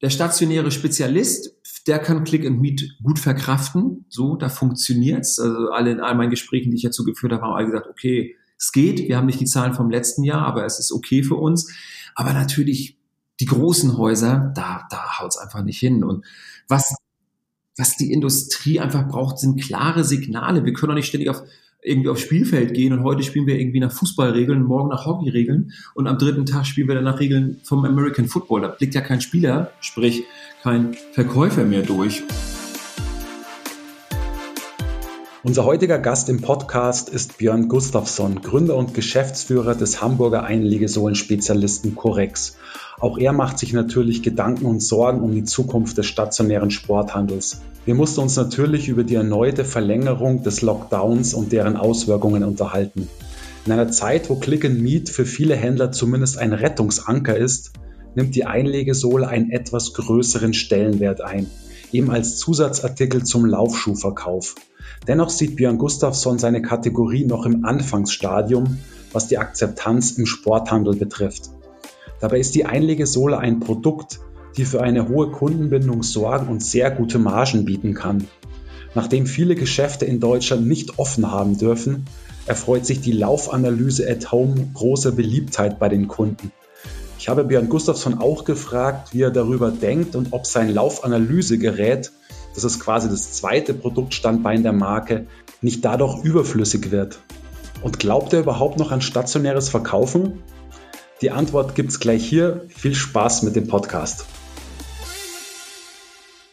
[0.00, 1.54] der stationäre Spezialist,
[1.86, 4.04] der kann Click and Meet gut verkraften.
[4.08, 5.38] So, da funktioniert's.
[5.38, 8.36] Also alle in all meinen Gesprächen, die ich dazu geführt habe, haben alle gesagt, okay,
[8.58, 9.08] es geht.
[9.08, 11.72] Wir haben nicht die Zahlen vom letzten Jahr, aber es ist okay für uns.
[12.14, 12.98] Aber natürlich
[13.40, 16.04] die großen Häuser, da, da haut's einfach nicht hin.
[16.04, 16.24] Und
[16.66, 16.94] was,
[17.76, 20.64] was die Industrie einfach braucht, sind klare Signale.
[20.64, 21.42] Wir können doch nicht ständig auf
[21.82, 26.06] irgendwie aufs Spielfeld gehen und heute spielen wir irgendwie nach Fußballregeln, morgen nach Hockeyregeln und
[26.06, 28.62] am dritten Tag spielen wir dann nach Regeln vom American Football.
[28.62, 30.24] Da blickt ja kein Spieler, sprich
[30.62, 32.22] kein Verkäufer mehr durch.
[35.44, 42.58] Unser heutiger Gast im Podcast ist Björn Gustafsson, Gründer und Geschäftsführer des Hamburger Einlegesohlen-Spezialisten Corex.
[43.00, 47.60] Auch er macht sich natürlich Gedanken und Sorgen um die Zukunft des stationären Sporthandels.
[47.84, 53.08] Wir mussten uns natürlich über die erneute Verlängerung des Lockdowns und deren Auswirkungen unterhalten.
[53.66, 57.72] In einer Zeit, wo Click and Meet für viele Händler zumindest ein Rettungsanker ist,
[58.16, 61.46] nimmt die Einlegesohle einen etwas größeren Stellenwert ein,
[61.92, 64.56] eben als Zusatzartikel zum Laufschuhverkauf.
[65.06, 68.78] Dennoch sieht Björn Gustafsson seine Kategorie noch im Anfangsstadium,
[69.12, 71.50] was die Akzeptanz im Sporthandel betrifft.
[72.20, 74.20] Dabei ist die Einlegesohle ein Produkt,
[74.56, 78.26] die für eine hohe Kundenbindung sorgen und sehr gute Margen bieten kann.
[78.94, 82.06] Nachdem viele Geschäfte in Deutschland nicht offen haben dürfen,
[82.46, 86.50] erfreut sich die Laufanalyse at Home großer Beliebtheit bei den Kunden.
[87.18, 92.12] Ich habe Björn Gustafsson auch gefragt, wie er darüber denkt und ob sein Laufanalysegerät,
[92.54, 95.26] das ist quasi das zweite Produktstandbein der Marke,
[95.60, 97.18] nicht dadurch überflüssig wird.
[97.82, 100.42] Und glaubt er überhaupt noch an stationäres Verkaufen?
[101.20, 102.62] Die Antwort gibt es gleich hier.
[102.68, 104.24] Viel Spaß mit dem Podcast.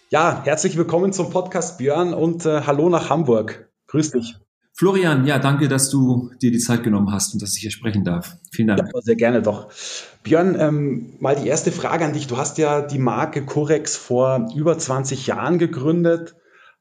[0.09, 3.69] Ja, herzlich willkommen zum Podcast Björn und äh, hallo nach Hamburg.
[3.87, 4.35] Grüß dich.
[4.73, 8.03] Florian, ja, danke, dass du dir die Zeit genommen hast und dass ich hier sprechen
[8.03, 8.37] darf.
[8.51, 8.89] Vielen Dank.
[8.91, 9.69] Ja, sehr gerne doch.
[10.23, 12.25] Björn, ähm, mal die erste Frage an dich.
[12.25, 16.35] Du hast ja die Marke Corex vor über 20 Jahren gegründet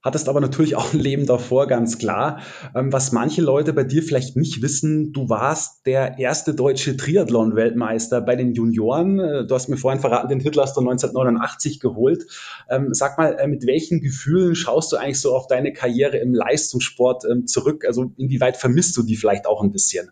[0.04, 2.40] hattest aber natürlich auch ein Leben davor, ganz klar.
[2.74, 8.20] Ähm, was manche Leute bei dir vielleicht nicht wissen, du warst der erste deutsche Triathlon-Weltmeister
[8.20, 9.18] bei den Junioren.
[9.18, 12.26] Äh, du hast mir vorhin verraten, den Titel hast du 1989 geholt.
[12.68, 16.34] Ähm, sag mal, äh, mit welchen Gefühlen schaust du eigentlich so auf deine Karriere im
[16.34, 17.84] Leistungssport ähm, zurück?
[17.86, 20.10] Also inwieweit vermisst du die vielleicht auch ein bisschen?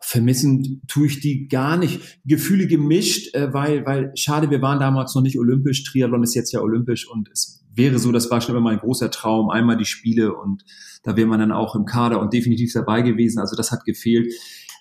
[0.00, 2.20] Vermissen tue ich die gar nicht.
[2.26, 5.84] Gefühle gemischt, äh, weil, weil schade, wir waren damals noch nicht olympisch.
[5.84, 9.10] Triathlon ist jetzt ja olympisch und es wäre so, das war schon immer mein großer
[9.10, 10.64] Traum, einmal die Spiele und
[11.02, 13.40] da wäre man dann auch im Kader und definitiv dabei gewesen.
[13.40, 14.32] Also das hat gefehlt.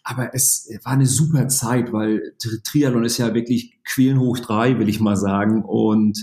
[0.03, 4.89] Aber es war eine super Zeit, weil Triathlon ist ja wirklich Quälen hoch drei, will
[4.89, 5.63] ich mal sagen.
[5.63, 6.17] Und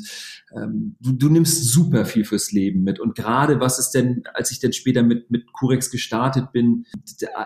[0.56, 2.98] ähm, du, du nimmst super viel fürs Leben mit.
[2.98, 6.86] Und gerade was ist denn, als ich dann später mit, mit Curex gestartet bin,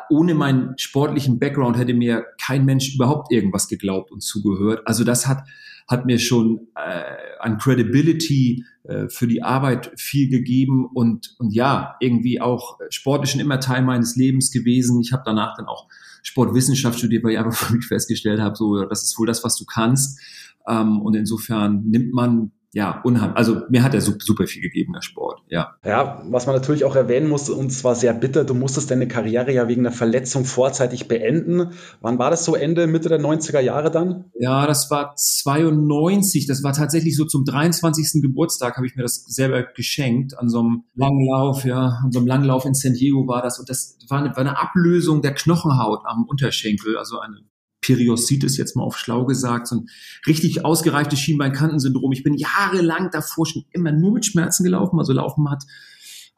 [0.09, 4.83] ohne meinen sportlichen Background hätte mir kein Mensch überhaupt irgendwas geglaubt und zugehört.
[4.87, 5.45] Also das hat,
[5.89, 7.03] hat mir schon äh,
[7.41, 13.41] an Credibility äh, für die Arbeit viel gegeben und, und ja, irgendwie auch sportlich schon
[13.41, 15.01] immer Teil meines Lebens gewesen.
[15.01, 15.89] Ich habe danach dann auch
[16.23, 19.57] Sportwissenschaft studiert, weil ich einfach für mich festgestellt habe, so das ist wohl das, was
[19.57, 20.21] du kannst.
[20.67, 23.37] Ähm, und insofern nimmt man ja, unheimlich.
[23.37, 25.75] Also mir hat er super viel gegeben, der Sport, ja.
[25.85, 29.53] Ja, was man natürlich auch erwähnen muss, und zwar sehr bitter, du musstest deine Karriere
[29.53, 31.73] ja wegen einer Verletzung vorzeitig beenden.
[32.01, 34.25] Wann war das so Ende, Mitte der 90er Jahre dann?
[34.39, 36.47] Ja, das war 92.
[36.47, 38.23] Das war tatsächlich so zum 23.
[38.23, 40.39] Geburtstag habe ich mir das selber geschenkt.
[40.39, 43.59] An so einem Langlauf, ja, an so einem Langlauf in San Diego war das.
[43.59, 47.37] Und das war eine, war eine Ablösung der Knochenhaut am Unterschenkel, also eine
[47.83, 49.87] Periositis jetzt mal auf schlau gesagt, so ein
[50.27, 52.13] richtig ausgereiftes Schienbeinkantensyndrom.
[52.13, 55.65] Ich bin jahrelang davor schon immer nur mit Schmerzen gelaufen, also Laufen hat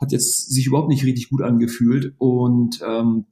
[0.00, 3.26] hat jetzt sich überhaupt nicht richtig gut angefühlt und ähm,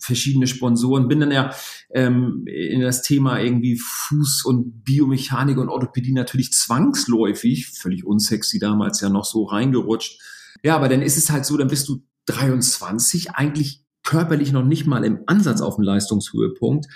[0.00, 1.52] verschiedene Sponsoren, bin dann ja
[1.90, 9.00] ähm, in das Thema irgendwie Fuß- und Biomechanik und Orthopädie natürlich zwangsläufig, völlig unsexy damals
[9.00, 10.20] ja noch so reingerutscht.
[10.62, 14.86] Ja, aber dann ist es halt so, dann bist du 23, eigentlich körperlich noch nicht
[14.86, 16.86] mal im Ansatz auf dem Leistungshöhepunkt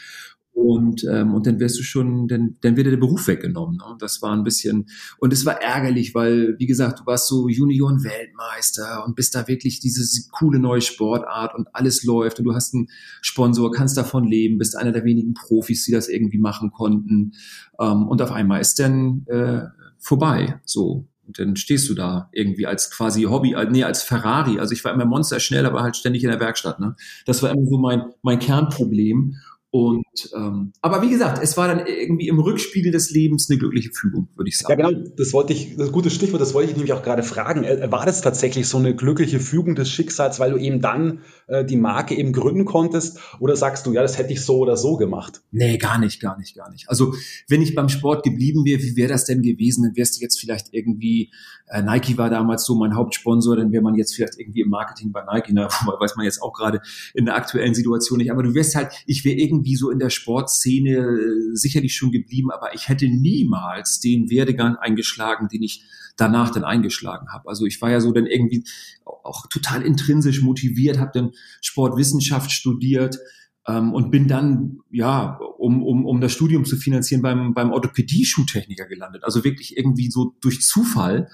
[0.60, 3.78] und, ähm, und dann wirst du schon, dann, dann wird dir der Beruf weggenommen.
[3.78, 3.84] Ne?
[3.84, 4.87] Und das war ein bisschen,
[5.19, 9.80] und es war ärgerlich, weil, wie gesagt, du warst so Junioren-Weltmeister und bist da wirklich
[9.80, 12.89] diese coole neue Sportart und alles läuft und du hast einen
[13.22, 17.33] Sponsor, kannst davon leben, bist einer der wenigen Profis, die das irgendwie machen konnten.
[17.80, 19.63] Ähm, und auf einmal ist dann äh,
[19.98, 20.60] vorbei.
[20.66, 21.06] So.
[21.27, 24.59] Und dann stehst du da irgendwie als quasi Hobby, äh, nee, als Ferrari.
[24.59, 26.80] Also ich war immer Monster schnell, aber halt ständig in der Werkstatt.
[26.80, 26.97] Ne?
[27.24, 29.36] Das war immer so mein, mein Kernproblem.
[29.72, 33.90] Und ähm, aber wie gesagt, es war dann irgendwie im Rückspiegel des Lebens eine glückliche
[33.92, 34.80] Fügung, würde ich sagen.
[34.80, 37.04] Ja, genau, das wollte ich, das ist ein gutes Stichwort, das wollte ich nämlich auch
[37.04, 37.62] gerade fragen.
[37.62, 41.64] Äh, war das tatsächlich so eine glückliche Fügung des Schicksals, weil du eben dann äh,
[41.64, 43.20] die Marke eben gründen konntest?
[43.38, 45.42] Oder sagst du, ja, das hätte ich so oder so gemacht?
[45.52, 46.88] Nee, gar nicht, gar nicht, gar nicht.
[46.88, 47.14] Also
[47.46, 49.84] wenn ich beim Sport geblieben wäre, wie wäre das denn gewesen?
[49.84, 51.30] Dann wärst du jetzt vielleicht irgendwie,
[51.70, 55.12] äh, Nike war damals so mein Hauptsponsor, dann wäre man jetzt vielleicht irgendwie im Marketing
[55.12, 55.68] bei Nike, na,
[56.00, 56.80] weiß man jetzt auch gerade
[57.14, 58.30] in der aktuellen Situation nicht.
[58.30, 62.10] Aber du wärst halt, ich wäre irgendwie irgendwie so in der Sportszene äh, sicherlich schon
[62.10, 65.84] geblieben, aber ich hätte niemals den Werdegang eingeschlagen, den ich
[66.16, 67.48] danach dann eingeschlagen habe.
[67.48, 68.64] Also ich war ja so dann irgendwie
[69.04, 71.30] auch total intrinsisch motiviert, habe dann
[71.62, 73.18] Sportwissenschaft studiert
[73.66, 78.86] ähm, und bin dann, ja, um, um, um das Studium zu finanzieren, beim, beim Orthopädie-Schuhtechniker
[78.86, 79.24] gelandet.
[79.24, 81.28] Also wirklich irgendwie so durch Zufall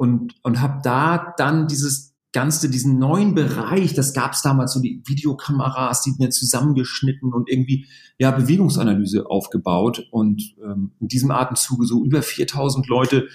[0.00, 4.80] und, und habe da dann dieses ganze, diesen neuen Bereich, das gab es damals so
[4.80, 7.86] die Videokameras, die mir zusammengeschnitten und irgendwie
[8.18, 13.28] ja Bewegungsanalyse aufgebaut und ähm, in diesem Atemzuge so über 4000 Leute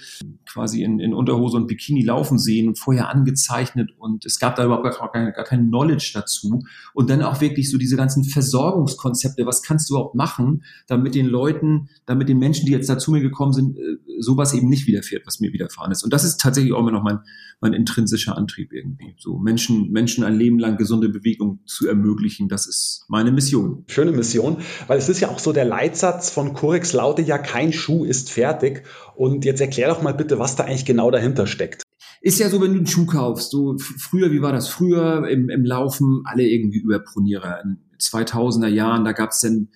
[0.48, 4.64] quasi in, in Unterhose und Bikini laufen sehen und vorher angezeichnet und es gab da
[4.64, 6.62] überhaupt gar, gar, gar kein Knowledge dazu.
[6.94, 11.26] Und dann auch wirklich so diese ganzen Versorgungskonzepte, was kannst du überhaupt machen, damit den
[11.26, 14.86] Leuten, damit den Menschen, die jetzt da zu mir gekommen sind, äh, sowas eben nicht
[14.86, 16.02] widerfährt, was mir widerfahren ist.
[16.02, 17.18] Und das ist tatsächlich auch immer noch mein,
[17.60, 19.14] mein intrinsischer Antrieb irgendwie irgendwie.
[19.18, 23.84] So Menschen, Menschen ein Leben lang gesunde Bewegung zu ermöglichen, das ist meine Mission.
[23.88, 27.72] Schöne Mission, weil es ist ja auch so, der Leitsatz von Corex lautet ja, kein
[27.72, 28.84] Schuh ist fertig.
[29.14, 31.82] Und jetzt erklär doch mal bitte, was da eigentlich genau dahinter steckt.
[32.20, 35.48] Ist ja so, wenn du einen Schuh kaufst, so früher, wie war das früher im,
[35.48, 37.62] im Laufen, alle irgendwie Überpronierer.
[37.62, 39.68] In 2000er Jahren, da gab es dann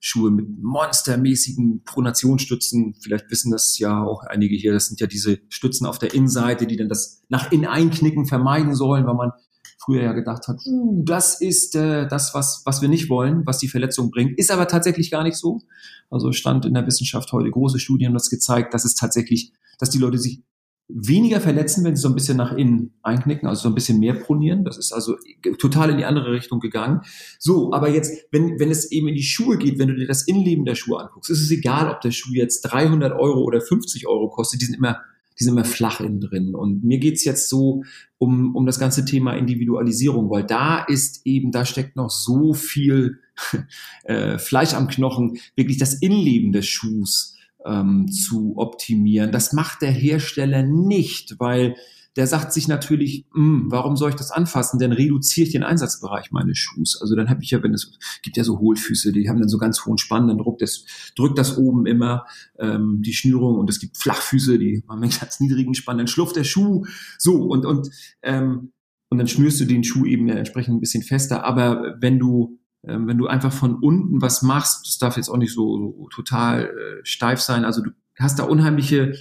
[0.00, 2.94] Schuhe mit monstermäßigen Pronationsstützen.
[3.00, 4.72] Vielleicht wissen das ja auch einige hier.
[4.72, 8.74] Das sind ja diese Stützen auf der Innenseite, die dann das nach innen einknicken vermeiden
[8.74, 9.32] sollen, weil man
[9.78, 13.58] früher ja gedacht hat, uh, das ist äh, das, was, was wir nicht wollen, was
[13.58, 14.38] die Verletzung bringt.
[14.38, 15.62] Ist aber tatsächlich gar nicht so.
[16.10, 19.98] Also stand in der Wissenschaft heute große Studien das gezeigt, dass es tatsächlich, dass die
[19.98, 20.42] Leute sich
[20.88, 24.14] weniger verletzen, wenn sie so ein bisschen nach innen einknicken, also so ein bisschen mehr
[24.14, 24.64] pronieren.
[24.64, 25.16] Das ist also
[25.58, 27.00] total in die andere Richtung gegangen.
[27.38, 30.22] So, aber jetzt, wenn, wenn es eben in die Schuhe geht, wenn du dir das
[30.22, 34.06] Innenleben der Schuhe anguckst, ist es egal, ob der Schuh jetzt 300 Euro oder 50
[34.06, 35.00] Euro kostet, die sind immer,
[35.38, 36.54] die sind immer flach innen drin.
[36.54, 37.82] Und mir geht's jetzt so
[38.18, 43.18] um, um das ganze Thema Individualisierung, weil da ist eben, da steckt noch so viel
[44.04, 47.35] äh, Fleisch am Knochen, wirklich das Innenleben des Schuhs
[47.66, 49.32] ähm, zu optimieren.
[49.32, 51.76] Das macht der Hersteller nicht, weil
[52.16, 54.78] der sagt sich natürlich, hm, warum soll ich das anfassen?
[54.78, 56.98] Denn reduziere ich den Einsatzbereich meines Schuhs.
[57.00, 57.92] Also dann habe ich ja, wenn es
[58.22, 61.38] gibt ja so Hohlfüße, die haben dann so ganz hohen Spann, dann drückt das, drückt
[61.38, 62.24] das oben immer
[62.58, 66.36] ähm, die Schnürung und es gibt Flachfüße, die haben einen ganz niedrigen Spann, dann schlufft
[66.36, 66.86] der Schuh.
[67.18, 67.90] So und und
[68.22, 68.72] ähm,
[69.08, 71.44] und dann schnürst du den Schuh eben entsprechend ein bisschen fester.
[71.44, 75.36] Aber wenn du ähm, wenn du einfach von unten was machst, das darf jetzt auch
[75.36, 79.14] nicht so, so total äh, steif sein, also du hast da unheimliche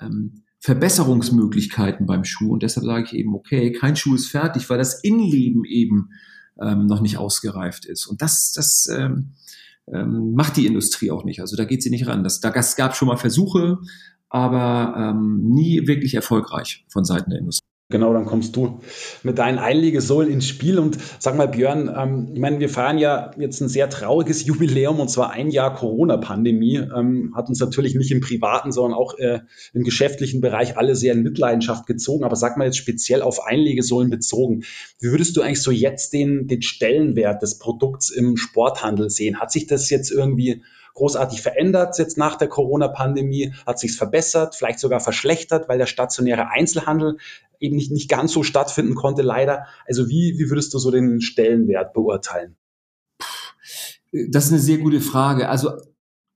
[0.00, 4.78] ähm, Verbesserungsmöglichkeiten beim Schuh und deshalb sage ich eben, okay, kein Schuh ist fertig, weil
[4.78, 6.10] das Innenleben eben
[6.60, 8.06] ähm, noch nicht ausgereift ist.
[8.06, 9.34] Und das, das ähm,
[9.92, 11.40] ähm, macht die Industrie auch nicht.
[11.40, 12.24] Also da geht sie nicht ran.
[12.24, 13.78] Das, da, gab schon mal Versuche,
[14.28, 17.66] aber ähm, nie wirklich erfolgreich von Seiten der Industrie.
[17.88, 18.80] Genau, dann kommst du
[19.22, 20.80] mit deinen Einlegesäulen ins Spiel.
[20.80, 24.98] Und sag mal, Björn, ähm, ich meine, wir feiern ja jetzt ein sehr trauriges Jubiläum
[24.98, 26.78] und zwar ein Jahr Corona-Pandemie.
[26.78, 29.38] Ähm, hat uns natürlich nicht im privaten, sondern auch äh,
[29.72, 32.24] im geschäftlichen Bereich alle sehr in Mitleidenschaft gezogen.
[32.24, 34.64] Aber sag mal jetzt speziell auf Einlegesäulen bezogen.
[34.98, 39.38] Wie würdest du eigentlich so jetzt den, den Stellenwert des Produkts im Sporthandel sehen?
[39.38, 40.64] Hat sich das jetzt irgendwie
[40.96, 43.52] großartig verändert jetzt nach der Corona-Pandemie?
[43.64, 47.18] Hat sich verbessert, vielleicht sogar verschlechtert, weil der stationäre Einzelhandel
[47.60, 49.66] eben nicht, nicht ganz so stattfinden konnte, leider.
[49.86, 52.56] Also wie, wie würdest du so den Stellenwert beurteilen?
[54.30, 55.48] Das ist eine sehr gute Frage.
[55.48, 55.70] Also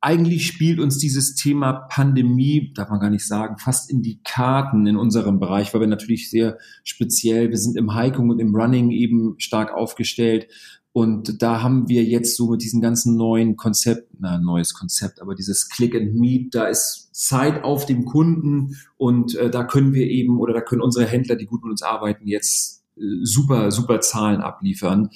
[0.02, 4.86] eigentlich spielt uns dieses Thema Pandemie, darf man gar nicht sagen, fast in die Karten
[4.86, 8.90] in unserem Bereich, weil wir natürlich sehr speziell, wir sind im Hiking und im Running
[8.90, 10.46] eben stark aufgestellt.
[10.92, 15.37] Und da haben wir jetzt so mit diesem ganzen neuen Konzept, na, neues Konzept, aber
[15.37, 20.06] dieses Click and Meet, da ist Zeit auf dem Kunden und äh, da können wir
[20.09, 24.00] eben oder da können unsere Händler, die gut mit uns arbeiten, jetzt äh, super, super
[24.00, 25.11] Zahlen abliefern.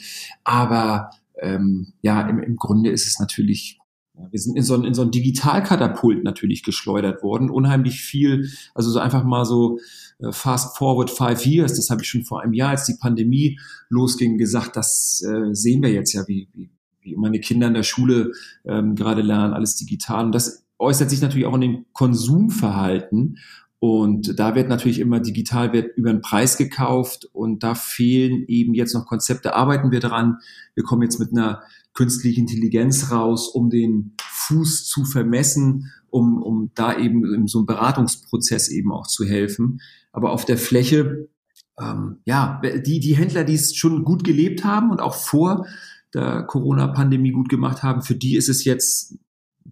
[0.44, 3.78] Aber ähm, ja, im, im Grunde ist es natürlich
[4.30, 7.50] wir sind in so, ein, in so ein Digitalkatapult natürlich geschleudert worden.
[7.50, 9.78] Unheimlich viel, also so einfach mal so
[10.20, 13.58] äh, fast forward five years, das habe ich schon vor einem Jahr, als die Pandemie
[13.88, 17.82] losging, gesagt, das äh, sehen wir jetzt ja, wie, wie, wie meine Kinder in der
[17.82, 18.32] Schule
[18.64, 20.26] ähm, gerade lernen, alles digital.
[20.26, 23.38] Und das äußert sich natürlich auch in dem Konsumverhalten.
[23.84, 28.72] Und da wird natürlich immer digital wird über den Preis gekauft und da fehlen eben
[28.72, 29.54] jetzt noch Konzepte.
[29.54, 30.38] Arbeiten wir dran.
[30.74, 31.60] Wir kommen jetzt mit einer
[31.92, 37.66] künstlichen Intelligenz raus, um den Fuß zu vermessen, um, um da eben in so einem
[37.66, 39.82] Beratungsprozess eben auch zu helfen.
[40.12, 41.28] Aber auf der Fläche,
[41.78, 45.66] ähm, ja, die, die Händler, die es schon gut gelebt haben und auch vor
[46.14, 49.18] der Corona-Pandemie gut gemacht haben, für die ist es jetzt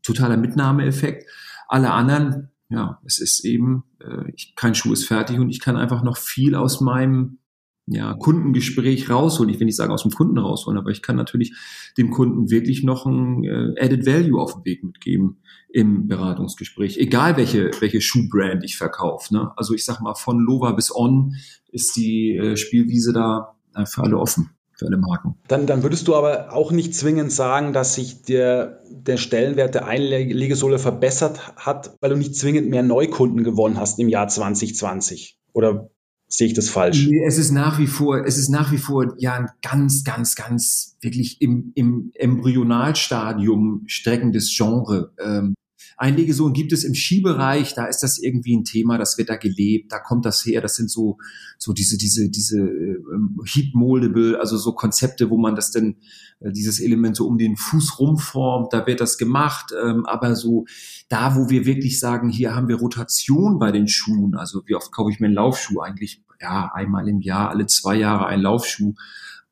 [0.02, 1.26] totaler Mitnahmeeffekt.
[1.66, 5.76] Alle anderen, ja, es ist eben, äh, ich, kein Schuh ist fertig und ich kann
[5.76, 7.38] einfach noch viel aus meinem
[7.86, 9.52] ja, Kundengespräch rausholen.
[9.52, 11.54] Ich will nicht sagen aus dem Kunden rausholen, aber ich kann natürlich
[11.98, 16.96] dem Kunden wirklich noch ein äh, Added Value auf den Weg mitgeben im Beratungsgespräch.
[16.96, 19.34] Egal welche, welche Schuhbrand ich verkaufe.
[19.34, 19.52] Ne?
[19.56, 21.34] Also ich sag mal, von Lova bis On
[21.70, 25.34] ist die äh, Spielwiese da äh, für alle offen für alle Marken.
[25.48, 29.86] Dann, dann würdest du aber auch nicht zwingend sagen, dass sich der, der Stellenwert der
[29.86, 35.38] Einlegesohle verbessert hat, weil du nicht zwingend mehr Neukunden gewonnen hast im Jahr 2020.
[35.52, 35.90] Oder
[36.28, 37.06] sehe ich das falsch?
[37.06, 40.34] Nee, es ist nach wie vor, es ist nach wie vor ja ein ganz, ganz,
[40.34, 45.12] ganz wirklich im, im Embryonalstadium streckendes Genre.
[45.22, 45.54] Ähm,
[46.02, 49.92] Einlegesohlen gibt es im Skibereich, da ist das irgendwie ein Thema, das wird da gelebt,
[49.92, 51.18] da kommt das her, das sind so,
[51.58, 55.98] so diese, diese, diese ähm, Heat Moldable, also so Konzepte, wo man das denn,
[56.40, 60.64] äh, dieses Element so um den Fuß rumformt, da wird das gemacht, ähm, aber so
[61.08, 64.90] da, wo wir wirklich sagen, hier haben wir Rotation bei den Schuhen, also wie oft
[64.90, 65.82] kaufe ich mir einen Laufschuh?
[65.82, 68.94] Eigentlich, ja, einmal im Jahr, alle zwei Jahre ein Laufschuh,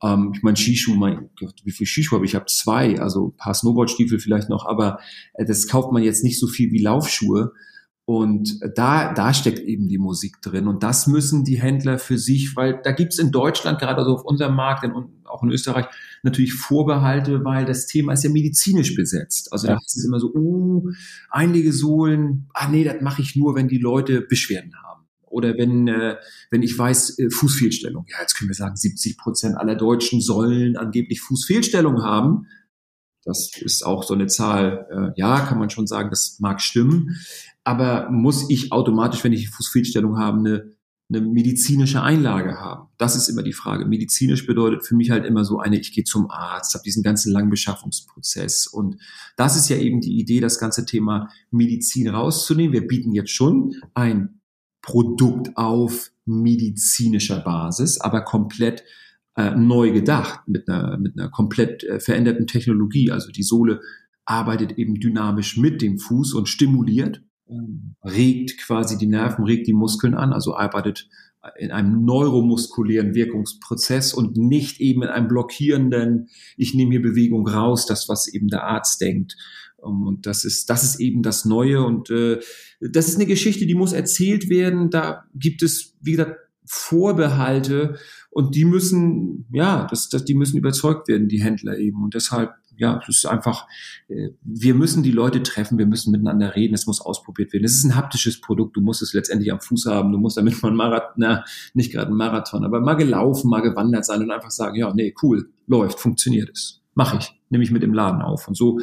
[0.03, 2.33] ähm, ich meine, Skischuh, mein Gott, wie viel Skischuhe habe ich?
[2.33, 5.01] Ich habe zwei, also ein paar Snowboardstiefel vielleicht noch, aber
[5.35, 7.53] äh, das kauft man jetzt nicht so viel wie Laufschuhe.
[8.07, 10.67] Und da, da steckt eben die Musik drin.
[10.67, 14.25] Und das müssen die Händler für sich, weil da gibt's in Deutschland, gerade so auf
[14.25, 15.87] unserem Markt und auch in Österreich,
[16.25, 19.53] natürlich Vorbehalte, weil das Thema ist ja medizinisch besetzt.
[19.53, 19.75] Also ja.
[19.75, 20.91] da ist es immer so, uh,
[21.31, 24.90] Einlegesohlen, ah nee, das mache ich nur, wenn die Leute Beschwerden haben.
[25.31, 26.17] Oder wenn, äh,
[26.51, 28.05] wenn ich weiß, äh, Fußfehlstellung.
[28.09, 32.47] Ja, jetzt können wir sagen, 70 Prozent aller Deutschen sollen angeblich Fußfehlstellung haben.
[33.25, 37.17] Das ist auch so eine Zahl, äh, ja, kann man schon sagen, das mag stimmen.
[37.65, 40.73] Aber muss ich automatisch, wenn ich Fußfehlstellung habe, eine,
[41.11, 42.89] eine medizinische Einlage haben?
[42.99, 43.87] Das ist immer die Frage.
[43.87, 47.33] Medizinisch bedeutet für mich halt immer so eine, ich gehe zum Arzt, habe diesen ganzen
[47.33, 48.67] langen Beschaffungsprozess.
[48.67, 48.97] Und
[49.37, 52.73] das ist ja eben die Idee, das ganze Thema Medizin rauszunehmen.
[52.73, 54.40] Wir bieten jetzt schon ein
[54.83, 58.85] Produkt auf medizinischer Basis, aber komplett
[59.37, 63.11] äh, neu gedacht, mit einer, mit einer komplett äh, veränderten Technologie.
[63.11, 63.81] Also die Sohle
[64.25, 67.23] arbeitet eben dynamisch mit dem Fuß und stimuliert,
[68.05, 71.09] regt quasi die Nerven, regt die Muskeln an, also arbeitet
[71.59, 77.87] in einem neuromuskulären Wirkungsprozess und nicht eben in einem blockierenden, ich nehme hier Bewegung raus,
[77.87, 79.37] das, was eben der Arzt denkt.
[79.85, 81.85] Ähm, und das ist, das ist eben das Neue.
[81.85, 82.41] Und äh,
[82.81, 84.91] das ist eine Geschichte, die muss erzählt werden.
[84.91, 86.37] Da gibt es, wie gesagt,
[86.73, 87.97] Vorbehalte
[88.31, 92.05] und die müssen, ja, das, das, die müssen überzeugt werden, die Händler eben.
[92.05, 93.67] Und deshalb, ja, es ist einfach,
[94.09, 97.65] äh, wir müssen die Leute treffen, wir müssen miteinander reden, es muss ausprobiert werden.
[97.65, 100.63] Es ist ein haptisches Produkt, du musst es letztendlich am Fuß haben, du musst damit
[100.63, 101.45] mal ein Marathon, na,
[101.75, 105.13] nicht gerade ein Marathon, aber mal gelaufen, mal gewandert sein und einfach sagen, ja, nee,
[105.23, 106.81] cool, läuft, funktioniert es.
[106.95, 108.47] Mache ich, nehme ich mit im Laden auf.
[108.47, 108.79] Und so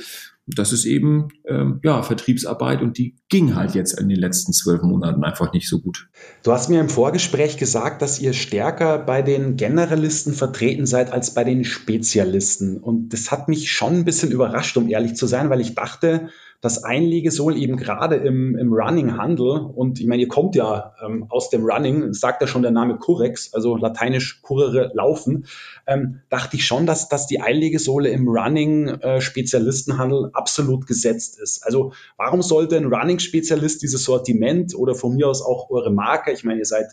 [0.48, 4.82] das ist eben ähm, ja Vertriebsarbeit und die ging halt jetzt in den letzten zwölf
[4.82, 6.08] Monaten einfach nicht so gut.
[6.44, 11.34] Du hast mir im Vorgespräch gesagt, dass ihr stärker bei den Generalisten vertreten seid als
[11.34, 12.78] bei den Spezialisten.
[12.78, 16.30] Und das hat mich schon ein bisschen überrascht, um ehrlich zu sein, weil ich dachte,
[16.60, 21.52] das Einlegesohl eben gerade im, im Running-Handel, und ich meine, ihr kommt ja ähm, aus
[21.52, 25.46] dem Running, sagt ja schon der Name Curex, also lateinisch curere, laufen,
[25.86, 31.64] ähm, dachte ich schon, dass, dass die Einlegesohle im Running-Spezialistenhandel äh, absolut gesetzt ist.
[31.64, 36.44] Also warum sollte ein Running-Spezialist dieses Sortiment oder von mir aus auch eure Marke, ich
[36.44, 36.88] meine, ihr seid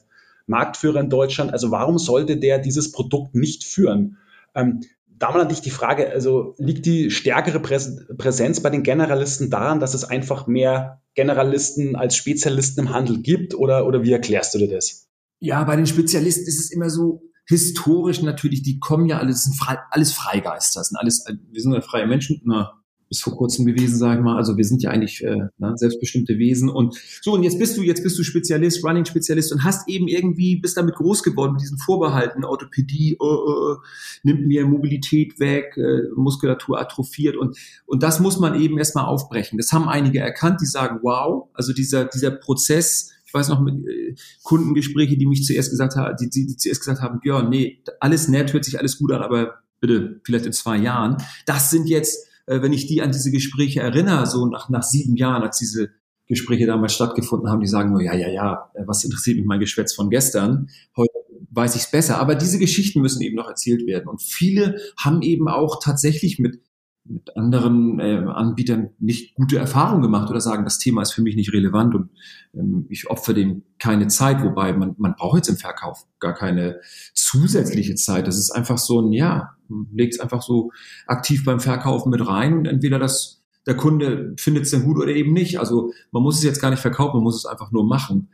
[0.47, 4.19] Marktführer in Deutschland, also warum sollte der dieses Produkt nicht führen?
[4.55, 4.83] Ähm,
[5.19, 9.81] da mal an dich die Frage, also liegt die stärkere Präsenz bei den Generalisten daran,
[9.81, 14.59] dass es einfach mehr Generalisten als Spezialisten im Handel gibt oder, oder wie erklärst du
[14.59, 15.09] dir das?
[15.41, 19.55] Ja, bei den Spezialisten ist es immer so, historisch natürlich, die kommen ja alles, sind
[19.55, 22.84] frei, alles Freigeister, sind alles, wir sind ja freie Menschen, na,
[23.15, 24.37] bis vor kurzem gewesen, sage ich mal.
[24.37, 26.69] Also wir sind ja eigentlich äh, ne, selbstbestimmte Wesen.
[26.69, 30.57] Und so, und jetzt bist du, jetzt bist du Spezialist, Running-Spezialist und hast eben irgendwie,
[30.57, 33.77] bist damit groß geworden mit diesen Vorbehalten, Orthopädie, äh, äh,
[34.25, 37.57] nimmt mir Mobilität weg, äh, Muskulatur atrophiert und,
[37.87, 39.59] und das muss man eben erstmal aufbrechen.
[39.59, 43.77] Das haben einige erkannt, die sagen, wow, also dieser, dieser Prozess, ich weiß noch mit
[43.87, 47.81] äh, Kundengespräche, die mich zuerst gesagt haben, die, die, die zuerst gesagt haben, ja, nee,
[48.01, 51.19] alles nett, hört sich alles gut an, aber bitte, vielleicht in zwei Jahren.
[51.47, 55.17] Das sind jetzt äh, wenn ich die an diese Gespräche erinnere, so nach, nach sieben
[55.17, 55.91] Jahren, als diese
[56.27, 59.95] Gespräche damals stattgefunden haben, die sagen nur, ja, ja, ja, was interessiert mich mein Geschwätz
[59.95, 60.69] von gestern?
[60.97, 61.13] Heute
[61.51, 62.19] weiß ich es besser.
[62.19, 64.09] Aber diese Geschichten müssen eben noch erzählt werden.
[64.09, 66.61] Und viele haben eben auch tatsächlich mit
[67.07, 71.37] mit anderen äh, Anbietern nicht gute Erfahrungen gemacht oder sagen, das Thema ist für mich
[71.37, 72.11] nicht relevant und
[72.55, 76.81] ähm, ich opfere dem keine Zeit, wobei man, man braucht jetzt im Verkauf gar keine
[77.13, 78.27] zusätzliche Zeit.
[78.27, 79.51] Das ist einfach so ein, ja,
[79.93, 80.71] legt es einfach so
[81.07, 85.13] aktiv beim Verkaufen mit rein und entweder das der Kunde findet es dann gut oder
[85.13, 85.59] eben nicht.
[85.59, 88.29] Also man muss es jetzt gar nicht verkaufen, man muss es einfach nur machen.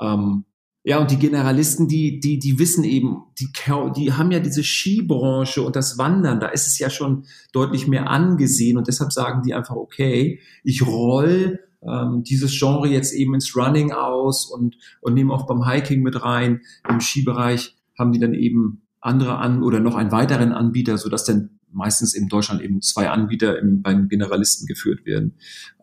[0.00, 0.44] Ähm,
[0.88, 3.48] ja, und die Generalisten, die, die, die wissen eben, die,
[3.96, 8.08] die haben ja diese Skibranche und das Wandern, da ist es ja schon deutlich mehr
[8.08, 13.56] angesehen und deshalb sagen die einfach, okay, ich roll ähm, dieses Genre jetzt eben ins
[13.56, 16.60] Running aus und, und nehme auch beim Hiking mit rein.
[16.88, 21.55] Im Skibereich haben die dann eben andere an oder noch einen weiteren Anbieter, sodass dann
[21.72, 25.34] meistens in Deutschland eben zwei Anbieter im, beim Generalisten geführt werden.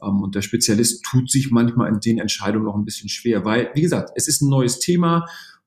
[0.02, 3.70] Ähm, und der Spezialist tut sich manchmal in den Entscheidungen noch ein bisschen schwer, weil,
[3.74, 5.26] wie gesagt, es ist ein neues Thema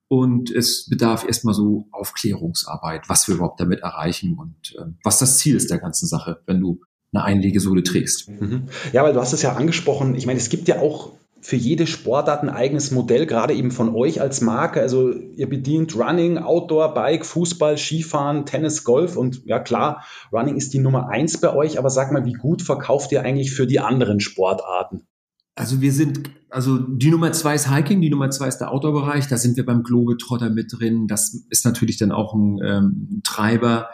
[0.08, 5.38] und es bedarf erstmal so Aufklärungsarbeit, was wir überhaupt damit erreichen und äh, was das
[5.38, 6.80] Ziel ist der ganzen Sache, wenn du
[7.12, 8.28] eine Einlegesohle trägst.
[8.28, 8.68] Mhm.
[8.92, 10.14] Ja, weil du hast es ja angesprochen.
[10.14, 11.12] Ich meine, es gibt ja auch
[11.46, 14.80] für jede Sportart ein eigenes Modell, gerade eben von euch als Marke.
[14.80, 20.74] Also ihr bedient Running, Outdoor, Bike, Fußball, Skifahren, Tennis, Golf und ja klar, Running ist
[20.74, 23.78] die Nummer eins bei euch, aber sag mal, wie gut verkauft ihr eigentlich für die
[23.78, 25.06] anderen Sportarten?
[25.54, 29.28] Also wir sind, also die Nummer zwei ist Hiking, die Nummer zwei ist der Outdoor-Bereich,
[29.28, 31.06] da sind wir beim Globetrotter mit drin.
[31.06, 33.90] Das ist natürlich dann auch ein ähm, Treiber.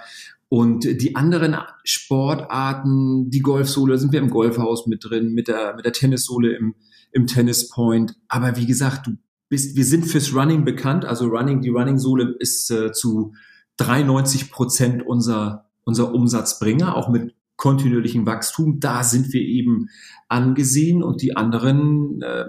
[0.49, 5.85] Und die anderen Sportarten, die Golfsohle, sind wir im Golfhaus mit drin, mit der, mit
[5.85, 6.75] der Tennissohle im,
[7.13, 8.17] im Tennis Point.
[8.29, 9.13] Aber wie gesagt, du
[9.49, 11.05] bist, wir sind fürs Running bekannt.
[11.05, 13.35] Also Running, die Running-Sohle ist äh, zu
[13.77, 18.81] 93 Prozent unser, unser Umsatzbringer, auch mit kontinuierlichem Wachstum.
[18.81, 19.89] Da sind wir eben
[20.29, 22.47] angesehen und die anderen äh,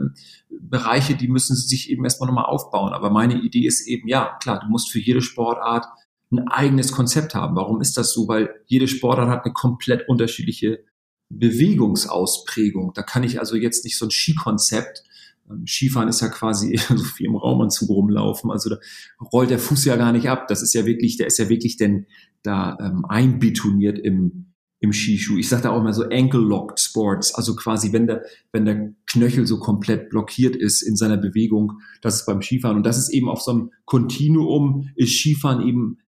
[0.50, 2.94] Bereiche, die müssen sich eben erstmal nochmal aufbauen.
[2.94, 5.86] Aber meine Idee ist eben, ja, klar, du musst für jede Sportart
[6.32, 7.56] ein eigenes Konzept haben.
[7.56, 8.28] Warum ist das so?
[8.28, 10.80] Weil jede Sportart hat eine komplett unterschiedliche
[11.30, 12.92] Bewegungsausprägung.
[12.94, 15.04] Da kann ich also jetzt nicht so ein Skikonzept,
[15.50, 18.78] ähm, Skifahren ist ja quasi so viel im Raumanzug rumlaufen, also da
[19.32, 20.48] rollt der Fuß ja gar nicht ab.
[20.48, 22.06] Das ist ja wirklich, der ist ja wirklich denn
[22.44, 25.38] da ähm, einbetoniert im, im Skischuh.
[25.38, 29.48] Ich sage da auch immer so Ankle-Locked Sports, also quasi, wenn der, wenn der Knöchel
[29.48, 32.78] so komplett blockiert ist in seiner Bewegung, das ist beim Skifahren.
[32.78, 36.00] Und das ist eben auf so einem Kontinuum, ist Skifahren eben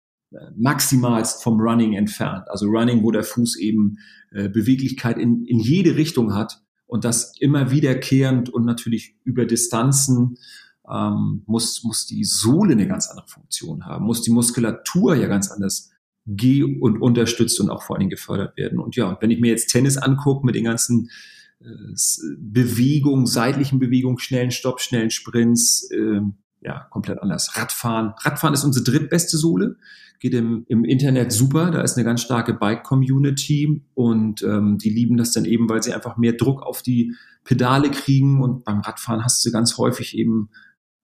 [0.56, 2.50] maximalst vom Running entfernt.
[2.50, 3.98] Also Running, wo der Fuß eben
[4.32, 10.38] äh, Beweglichkeit in, in jede Richtung hat und das immer wiederkehrend und natürlich über Distanzen
[10.92, 15.50] ähm, muss, muss die Sohle eine ganz andere Funktion haben, muss die Muskulatur ja ganz
[15.52, 15.92] anders
[16.28, 18.80] geh- und unterstützt und auch vor allen Dingen gefördert werden.
[18.80, 21.10] Und ja, wenn ich mir jetzt Tennis angucke mit den ganzen
[21.60, 21.66] äh,
[22.38, 26.22] Bewegungen, seitlichen Bewegungen, schnellen Stopp, schnellen Sprints, äh,
[26.66, 27.56] ja, komplett anders.
[27.56, 28.14] Radfahren.
[28.20, 29.78] Radfahren ist unsere drittbeste Sohle
[30.20, 31.72] geht im, im Internet super.
[31.72, 35.94] Da ist eine ganz starke Bike-Community und ähm, die lieben das dann eben, weil sie
[35.94, 38.42] einfach mehr Druck auf die Pedale kriegen.
[38.42, 40.50] Und beim Radfahren hast du ganz häufig eben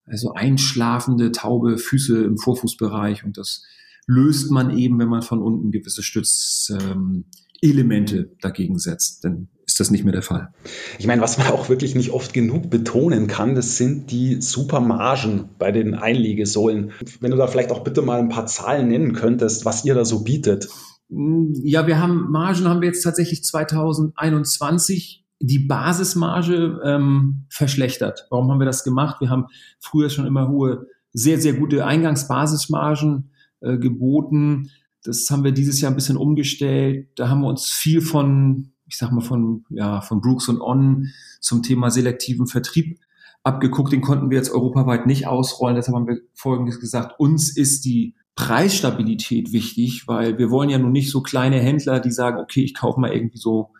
[0.06, 3.64] also einschlafende, taube Füße im Vorfußbereich und das
[4.08, 9.24] löst man eben, wenn man von unten gewisse Stützelemente ähm, dagegen setzt.
[9.24, 9.50] Denn
[9.82, 10.54] das nicht mehr der Fall.
[11.00, 15.50] Ich meine, was man auch wirklich nicht oft genug betonen kann, das sind die Supermargen
[15.60, 16.92] bei den Einlegesohlen.
[17.20, 20.06] Wenn du da vielleicht auch bitte mal ein paar Zahlen nennen könntest, was ihr da
[20.06, 20.70] so bietet.
[21.10, 28.28] Ja, wir haben Margen haben wir jetzt tatsächlich 2021 die Basismarge ähm, verschlechtert.
[28.30, 29.18] Warum haben wir das gemacht?
[29.20, 29.48] Wir haben
[29.80, 34.70] früher schon immer hohe, sehr, sehr gute Eingangsbasismargen äh, geboten.
[35.04, 37.10] Das haben wir dieses Jahr ein bisschen umgestellt.
[37.16, 41.08] Da haben wir uns viel von ich sag mal, von, ja, von Brooks und On
[41.40, 43.00] zum Thema selektiven Vertrieb
[43.44, 43.92] abgeguckt.
[43.92, 45.76] Den konnten wir jetzt europaweit nicht ausrollen.
[45.78, 47.20] Deshalb haben wir Folgendes gesagt.
[47.20, 52.12] Uns ist die Preisstabilität wichtig, weil wir wollen ja nun nicht so kleine Händler, die
[52.12, 53.72] sagen, okay, ich kaufe mal irgendwie so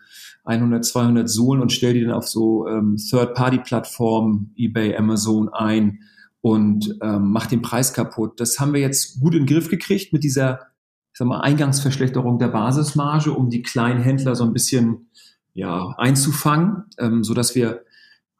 [0.44, 6.00] 100, 200 Sohlen und stelle die dann auf so ähm, Third-Party-Plattformen, eBay, Amazon ein
[6.40, 8.40] und ähm, macht den Preis kaputt.
[8.40, 10.71] Das haben wir jetzt gut in den Griff gekriegt mit dieser
[11.12, 15.10] ich sag mal, Eingangsverschlechterung der Basismarge, um die kleinen Händler so ein bisschen
[15.52, 17.84] ja, einzufangen, ähm, so dass wir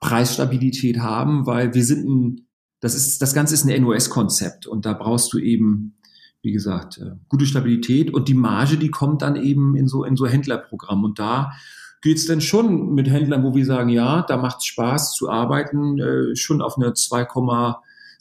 [0.00, 2.46] Preisstabilität haben, weil wir sind ein,
[2.80, 5.96] das ist, das Ganze ist ein NOS-Konzept und da brauchst du eben,
[6.40, 10.16] wie gesagt, äh, gute Stabilität und die Marge, die kommt dann eben in so, in
[10.16, 11.52] so Händlerprogramm und da
[12.00, 16.37] geht's dann schon mit Händlern, wo wir sagen, ja, da macht's Spaß zu arbeiten, äh,
[16.37, 17.26] schon auf eine 2,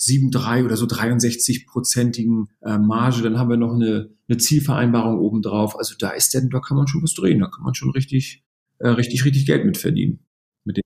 [0.01, 3.21] 7,3 oder so 63-prozentigen äh, Marge.
[3.21, 5.77] Dann haben wir noch eine, eine Zielvereinbarung obendrauf.
[5.77, 8.43] Also da ist denn, da kann man schon was drehen, da kann man schon richtig,
[8.79, 10.25] äh, richtig, richtig Geld mit verdienen.
[10.65, 10.81] Mit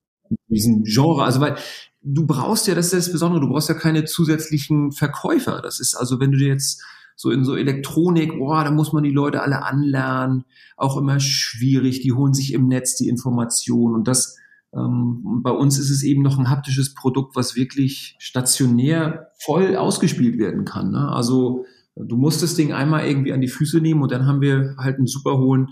[0.50, 1.24] diesen Genre.
[1.24, 1.56] Also weil
[2.02, 5.62] du brauchst ja, das ist das Besondere, du brauchst ja keine zusätzlichen Verkäufer.
[5.62, 6.84] Das ist also, wenn du dir jetzt
[7.16, 10.44] so in so Elektronik, boah, da muss man die Leute alle anlernen,
[10.76, 14.38] auch immer schwierig, die holen sich im Netz die Informationen und das
[14.76, 20.66] bei uns ist es eben noch ein haptisches Produkt, was wirklich stationär voll ausgespielt werden
[20.66, 20.92] kann.
[20.92, 21.10] Ne?
[21.10, 24.76] Also du musst das Ding einmal irgendwie an die Füße nehmen und dann haben wir
[24.78, 25.70] halt einen super hohen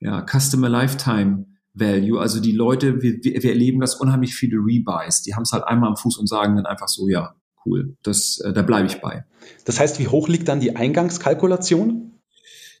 [0.00, 2.18] ja, Customer Lifetime Value.
[2.18, 5.22] Also die Leute, wir, wir erleben das unheimlich viele Rebuys.
[5.22, 7.34] Die haben es halt einmal am Fuß und sagen dann einfach so, ja,
[7.66, 9.24] cool, das, äh, da bleibe ich bei.
[9.66, 12.14] Das heißt, wie hoch liegt dann die Eingangskalkulation?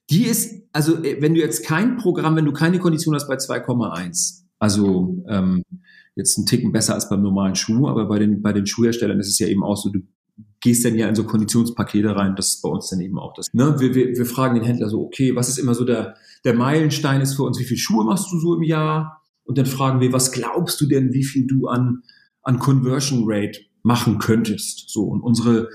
[0.08, 3.36] Die ist, also äh, wenn du jetzt kein Programm, wenn du keine Kondition hast bei
[3.36, 5.62] 2,1, also ähm,
[6.14, 9.28] jetzt einen Ticken besser als beim normalen Schuh, aber bei den, bei den Schuhherstellern ist
[9.28, 10.00] es ja eben auch so, du
[10.60, 13.52] gehst dann ja in so Konditionspakete rein, das ist bei uns dann eben auch das.
[13.52, 13.76] Ne?
[13.78, 17.20] Wir, wir, wir fragen den Händler so, okay, was ist immer so der, der Meilenstein
[17.20, 19.22] ist für uns, wie viele Schuhe machst du so im Jahr?
[19.44, 22.02] Und dann fragen wir, was glaubst du denn, wie viel du an,
[22.42, 24.90] an Conversion Rate machen könntest?
[24.90, 25.68] So, und unsere,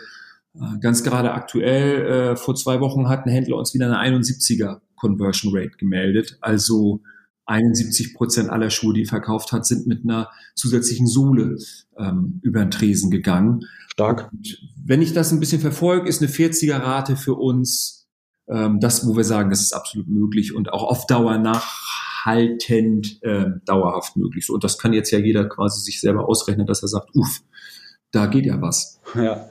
[0.55, 4.81] äh, ganz gerade aktuell, äh, vor zwei Wochen hat ein Händler uns wieder eine 71er
[4.95, 6.37] Conversion Rate gemeldet.
[6.41, 7.01] Also
[7.45, 11.57] 71 Prozent aller Schuhe, die er verkauft hat, sind mit einer zusätzlichen Sohle
[11.97, 13.65] ähm, über den Tresen gegangen.
[13.91, 14.29] Stark.
[14.31, 18.03] Und wenn ich das ein bisschen verfolge, ist eine 40er Rate für uns
[18.47, 23.45] ähm, das, wo wir sagen, das ist absolut möglich und auch auf Dauer nachhaltend äh,
[23.65, 24.45] dauerhaft möglich.
[24.45, 27.41] So, und das kann jetzt ja jeder quasi sich selber ausrechnen, dass er sagt, uff,
[28.11, 28.99] da geht ja was.
[29.15, 29.47] Ja.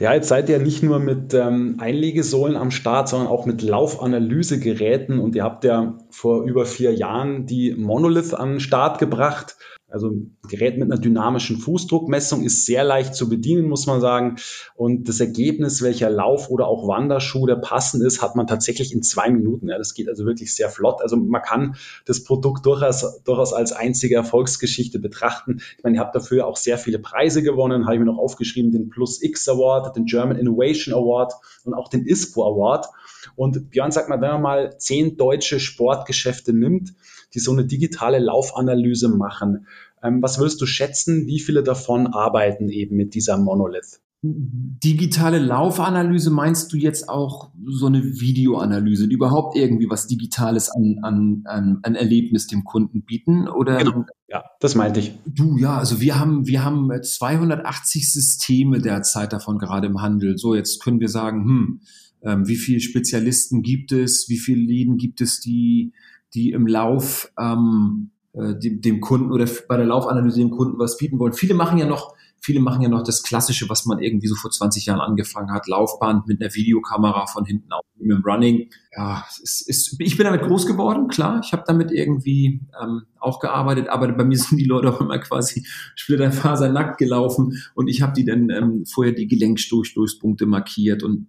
[0.00, 5.18] Ja, jetzt seid ihr nicht nur mit ähm, Einlegesohlen am Start, sondern auch mit Laufanalysegeräten
[5.18, 9.56] und ihr habt ja vor über vier Jahren die Monolith an den Start gebracht.
[9.90, 14.36] Also ein Gerät mit einer dynamischen Fußdruckmessung ist sehr leicht zu bedienen, muss man sagen.
[14.76, 19.02] Und das Ergebnis, welcher Lauf- oder auch Wanderschuh der passend ist, hat man tatsächlich in
[19.02, 19.68] zwei Minuten.
[19.68, 21.00] Ja, das geht also wirklich sehr flott.
[21.00, 25.62] Also man kann das Produkt durchaus, durchaus als einzige Erfolgsgeschichte betrachten.
[25.78, 28.72] Ich meine, ihr habt dafür auch sehr viele Preise gewonnen, habe ich mir noch aufgeschrieben,
[28.72, 31.32] den Plus X Award, den German Innovation Award
[31.64, 32.88] und auch den ISPO Award.
[33.36, 36.94] Und Björn, sag mal, wenn man mal zehn deutsche Sportgeschäfte nimmt,
[37.34, 39.66] die so eine digitale Laufanalyse machen.
[40.02, 44.00] Ähm, was würdest du schätzen, wie viele davon arbeiten eben mit dieser Monolith?
[44.20, 50.98] Digitale Laufanalyse meinst du jetzt auch so eine Videoanalyse, die überhaupt irgendwie was Digitales an,
[51.02, 53.46] an, an, an Erlebnis dem Kunden bieten?
[53.46, 53.78] Oder?
[53.78, 54.06] Genau.
[54.26, 55.14] Ja, das meinte ich.
[55.24, 60.36] Du, ja, also wir haben, wir haben 280 Systeme derzeit davon gerade im Handel.
[60.36, 61.80] So, jetzt können wir sagen, hm,
[62.22, 65.92] ähm, wie viele Spezialisten gibt es, wie viele Läden gibt es, die
[66.34, 70.96] die im Lauf ähm, äh, dem, dem Kunden oder bei der Laufanalyse dem Kunden was
[70.96, 71.32] bieten wollen.
[71.32, 74.50] Viele machen ja noch, viele machen ja noch das Klassische, was man irgendwie so vor
[74.50, 78.70] 20 Jahren angefangen hat, Laufband mit einer Videokamera von hinten auf mit dem Running.
[78.96, 81.40] Ja, es ist, ich bin damit groß geworden, klar.
[81.44, 85.18] Ich habe damit irgendwie ähm, auch gearbeitet, aber bei mir sind die Leute auch immer
[85.18, 91.28] quasi splitterfasernackt gelaufen und ich habe die dann ähm, vorher die Gelenkstoßpunkte markiert und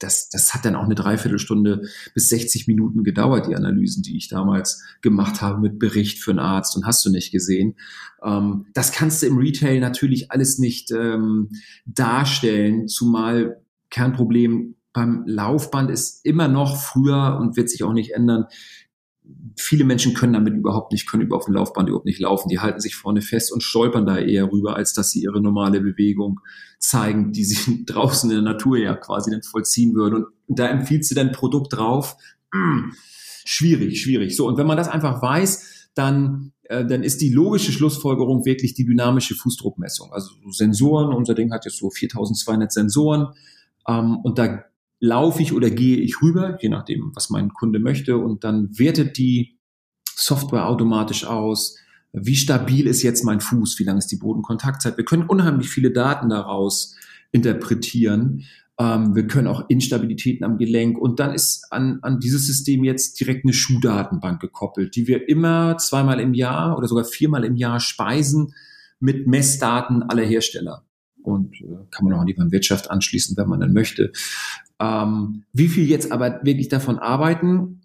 [0.00, 1.82] das, das hat dann auch eine Dreiviertelstunde
[2.14, 6.40] bis 60 Minuten gedauert, die Analysen, die ich damals gemacht habe mit Bericht für einen
[6.40, 7.76] Arzt und hast du nicht gesehen.
[8.22, 11.50] Ähm, das kannst du im Retail natürlich alles nicht ähm,
[11.86, 18.46] darstellen, zumal Kernproblem beim Laufband ist immer noch früher und wird sich auch nicht ändern
[19.56, 22.48] viele Menschen können damit überhaupt nicht, können auf dem Laufband überhaupt nicht laufen.
[22.48, 25.80] Die halten sich vorne fest und stolpern da eher rüber, als dass sie ihre normale
[25.80, 26.40] Bewegung
[26.78, 30.26] zeigen, die sie draußen in der Natur ja quasi dann vollziehen würden.
[30.46, 32.16] Und da empfiehlst du dein Produkt drauf.
[32.52, 32.92] Hm,
[33.44, 34.36] schwierig, schwierig.
[34.36, 38.74] So, und wenn man das einfach weiß, dann, äh, dann ist die logische Schlussfolgerung wirklich
[38.74, 40.12] die dynamische Fußdruckmessung.
[40.12, 43.34] Also Sensoren, unser Ding hat jetzt so 4200 Sensoren.
[43.88, 44.64] Ähm, und da
[45.00, 49.18] laufe ich oder gehe ich rüber, je nachdem, was mein Kunde möchte, und dann wertet
[49.18, 49.58] die
[50.14, 51.76] Software automatisch aus,
[52.12, 54.96] wie stabil ist jetzt mein Fuß, wie lang ist die Bodenkontaktzeit.
[54.96, 56.96] Wir können unheimlich viele Daten daraus
[57.32, 58.42] interpretieren.
[58.78, 63.20] Ähm, wir können auch Instabilitäten am Gelenk und dann ist an, an dieses System jetzt
[63.20, 67.78] direkt eine Schuhdatenbank gekoppelt, die wir immer zweimal im Jahr oder sogar viermal im Jahr
[67.78, 68.54] speisen
[68.98, 70.84] mit Messdaten aller Hersteller
[71.22, 74.12] und äh, kann man auch an die Wirtschaft anschließen, wenn man dann möchte.
[74.80, 77.82] Ähm, wie viel jetzt aber wirklich davon arbeiten,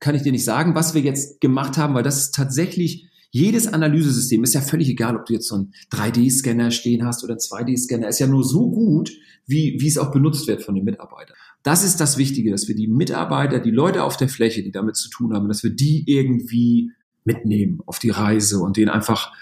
[0.00, 3.66] kann ich dir nicht sagen, was wir jetzt gemacht haben, weil das ist tatsächlich jedes
[3.68, 7.40] Analysesystem ist ja völlig egal, ob du jetzt so einen 3D-Scanner stehen hast oder einen
[7.40, 9.10] 2D-Scanner, ist ja nur so gut,
[9.46, 11.36] wie, wie es auch benutzt wird von den Mitarbeitern.
[11.62, 14.96] Das ist das Wichtige, dass wir die Mitarbeiter, die Leute auf der Fläche, die damit
[14.96, 16.92] zu tun haben, dass wir die irgendwie
[17.24, 19.32] mitnehmen auf die Reise und denen einfach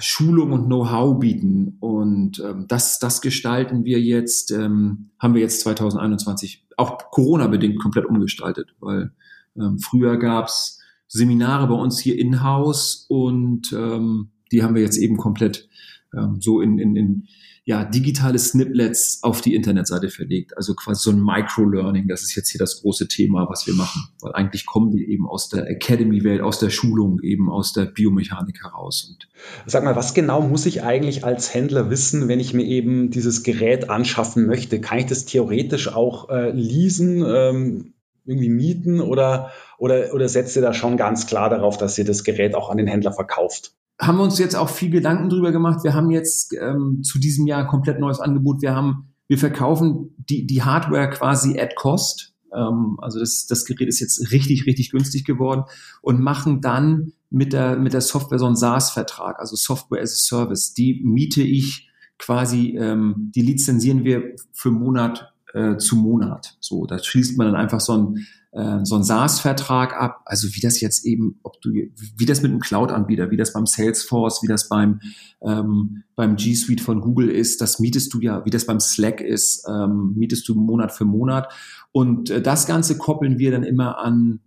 [0.00, 1.76] Schulung und Know-how bieten.
[1.80, 8.06] Und ähm, das, das gestalten wir jetzt, ähm, haben wir jetzt 2021 auch Corona-bedingt komplett
[8.06, 9.12] umgestaltet, weil
[9.56, 15.16] ähm, früher gab's Seminare bei uns hier in-house und ähm, die haben wir jetzt eben
[15.16, 15.68] komplett
[16.14, 17.28] ähm, so in, in, in
[17.68, 20.56] ja, digitale Snippets auf die Internetseite verlegt.
[20.56, 22.06] Also quasi so ein Microlearning.
[22.06, 24.02] Das ist jetzt hier das große Thema, was wir machen.
[24.20, 28.62] Weil eigentlich kommen wir eben aus der Academy-Welt, aus der Schulung, eben aus der Biomechanik
[28.62, 29.10] heraus.
[29.10, 29.28] Und
[29.66, 33.42] Sag mal, was genau muss ich eigentlich als Händler wissen, wenn ich mir eben dieses
[33.42, 34.80] Gerät anschaffen möchte?
[34.80, 40.62] Kann ich das theoretisch auch äh, leasen, ähm, irgendwie mieten oder, oder, oder setzt ihr
[40.62, 43.72] da schon ganz klar darauf, dass ihr das Gerät auch an den Händler verkauft?
[43.98, 45.82] Haben wir uns jetzt auch viel Gedanken drüber gemacht.
[45.82, 48.62] Wir haben jetzt ähm, zu diesem Jahr komplett neues Angebot.
[48.62, 52.34] Wir haben, wir verkaufen die, die Hardware quasi at cost.
[52.54, 55.64] Ähm, also das, das Gerät ist jetzt richtig, richtig günstig geworden
[56.02, 60.16] und machen dann mit der, mit der Software so einen SaaS-Vertrag, also Software as a
[60.16, 60.74] Service.
[60.74, 66.56] Die miete ich quasi, ähm, die lizenzieren wir für Monat äh, zu Monat.
[66.60, 70.60] So, da schließt man dann einfach so ein äh, so ein SaaS-Vertrag ab, also wie
[70.60, 74.48] das jetzt eben, ob du, wie das mit einem Cloud-Anbieter, wie das beim Salesforce, wie
[74.48, 75.00] das beim,
[75.42, 79.20] ähm, beim G Suite von Google ist, das mietest du ja, wie das beim Slack
[79.20, 81.52] ist, ähm, mietest du Monat für Monat.
[81.92, 84.40] Und äh, das Ganze koppeln wir dann immer an,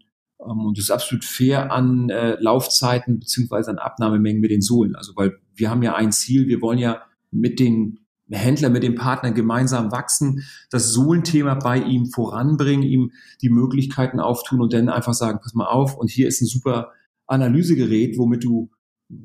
[0.44, 4.96] ähm, und das ist absolut fair an äh, Laufzeiten beziehungsweise an Abnahmemengen mit den Sohlen.
[4.96, 8.00] Also weil wir haben ja ein Ziel, wir wollen ja mit den
[8.38, 13.12] Händler mit dem Partner gemeinsam wachsen, das Sohlenthema bei ihm voranbringen, ihm
[13.42, 16.92] die Möglichkeiten auftun und dann einfach sagen, pass mal auf, und hier ist ein super
[17.28, 18.70] Analysegerät, womit du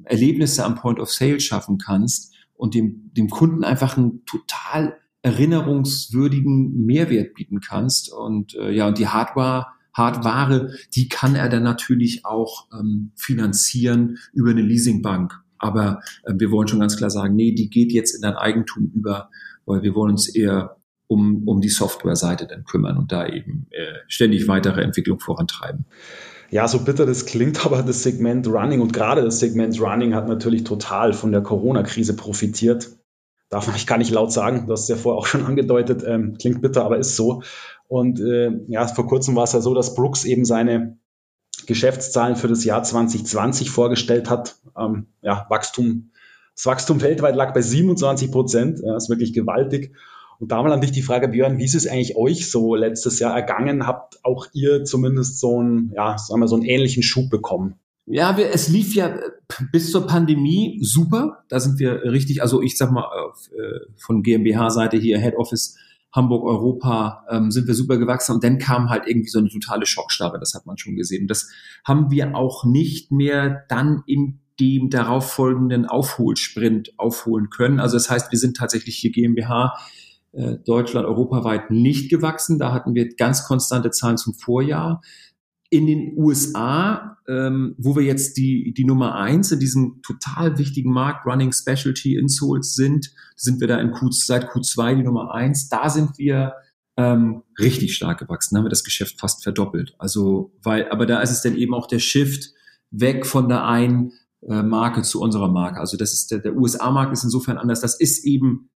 [0.04, 6.84] Erlebnisse am Point of Sale schaffen kannst und dem, dem Kunden einfach einen total erinnerungswürdigen
[6.84, 8.12] Mehrwert bieten kannst.
[8.12, 14.18] Und äh, ja, und die Hardware, Hardware, die kann er dann natürlich auch ähm, finanzieren
[14.32, 15.43] über eine Leasingbank.
[15.58, 18.90] Aber äh, wir wollen schon ganz klar sagen, nee, die geht jetzt in dein Eigentum
[18.94, 19.30] über,
[19.66, 23.98] weil wir wollen uns eher um, um die Software-Seite dann kümmern und da eben äh,
[24.08, 25.84] ständig weitere Entwicklung vorantreiben.
[26.50, 30.28] Ja, so bitter das klingt, aber das Segment Running und gerade das Segment Running hat
[30.28, 32.90] natürlich total von der Corona-Krise profitiert.
[33.50, 36.36] Darf man gar nicht laut sagen, du hast es ja vorher auch schon angedeutet, ähm,
[36.40, 37.42] klingt bitter, aber ist so.
[37.86, 40.98] Und äh, ja, vor kurzem war es ja so, dass Brooks eben seine
[41.66, 44.56] Geschäftszahlen für das Jahr 2020 vorgestellt hat.
[44.78, 46.10] Ähm, ja, Wachstum,
[46.54, 48.80] das Wachstum weltweit lag bei 27 Prozent.
[48.84, 49.92] Ja, ist wirklich gewaltig.
[50.40, 53.18] Und da mal an dich die Frage, Björn, wie ist es eigentlich euch so letztes
[53.18, 53.86] Jahr ergangen?
[53.86, 57.76] Habt auch ihr zumindest so einen, ja, sagen wir, so einen ähnlichen Schub bekommen?
[58.06, 59.18] Ja, wir, es lief ja
[59.72, 61.44] bis zur Pandemie super.
[61.48, 63.06] Da sind wir richtig, also ich sag mal,
[63.56, 65.76] äh, von GmbH-Seite hier, Head Office
[66.14, 68.32] Hamburg, Europa, ähm, sind wir super gewachsen.
[68.36, 71.22] Und dann kam halt irgendwie so eine totale Schockstarre, das hat man schon gesehen.
[71.22, 71.50] Und das
[71.84, 77.80] haben wir auch nicht mehr dann in dem darauffolgenden Aufholsprint aufholen können.
[77.80, 79.74] Also das heißt, wir sind tatsächlich hier GmbH
[80.32, 82.60] äh, Deutschland europaweit nicht gewachsen.
[82.60, 85.02] Da hatten wir ganz konstante Zahlen zum Vorjahr
[85.74, 90.92] in den USA, ähm, wo wir jetzt die, die Nummer eins in diesem total wichtigen
[90.92, 95.68] Markt Running Specialty Insoles sind, sind wir da in Q, seit Q2 die Nummer eins.
[95.68, 96.54] Da sind wir
[96.96, 99.96] ähm, richtig stark gewachsen, da haben wir das Geschäft fast verdoppelt.
[99.98, 102.52] Also, weil, aber da ist es dann eben auch der Shift
[102.90, 104.12] weg von der einen
[104.48, 105.80] äh, Marke zu unserer Marke.
[105.80, 107.80] Also das ist der, der USA-Markt ist insofern anders.
[107.80, 108.70] Das ist eben,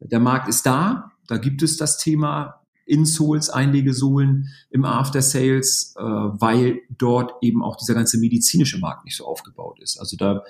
[0.00, 6.02] der Markt ist da, da gibt es das Thema Insoles, Einlegesohlen im After Sales, äh,
[6.02, 9.98] weil dort eben auch dieser ganze medizinische Markt nicht so aufgebaut ist.
[9.98, 10.42] Also da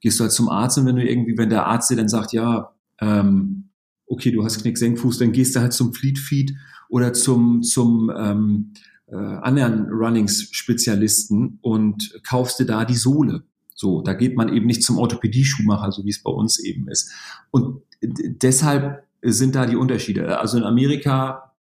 [0.00, 2.32] gehst du halt zum Arzt und wenn du irgendwie, wenn der Arzt dir dann sagt,
[2.32, 3.70] ja, ähm,
[4.06, 6.54] okay, du hast Knick-Senkfuß, dann gehst du halt zum Fleet Feed
[6.88, 8.74] oder zum, zum ähm,
[9.06, 13.44] äh, anderen Runnings-Spezialisten und kaufst dir da die Sohle.
[13.74, 17.10] So, da geht man eben nicht zum Orthopädie-Schuhmacher, so wie es bei uns eben ist.
[17.50, 20.38] Und deshalb sind da die Unterschiede.
[20.38, 21.53] Also in Amerika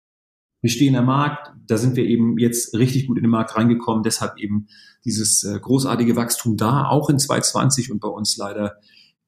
[0.62, 1.52] bestehender Markt.
[1.68, 4.04] Da sind wir eben jetzt richtig gut in den Markt reingekommen.
[4.04, 4.68] Deshalb eben
[5.06, 8.76] dieses äh, großartige Wachstum da, auch in 2020 und bei uns leider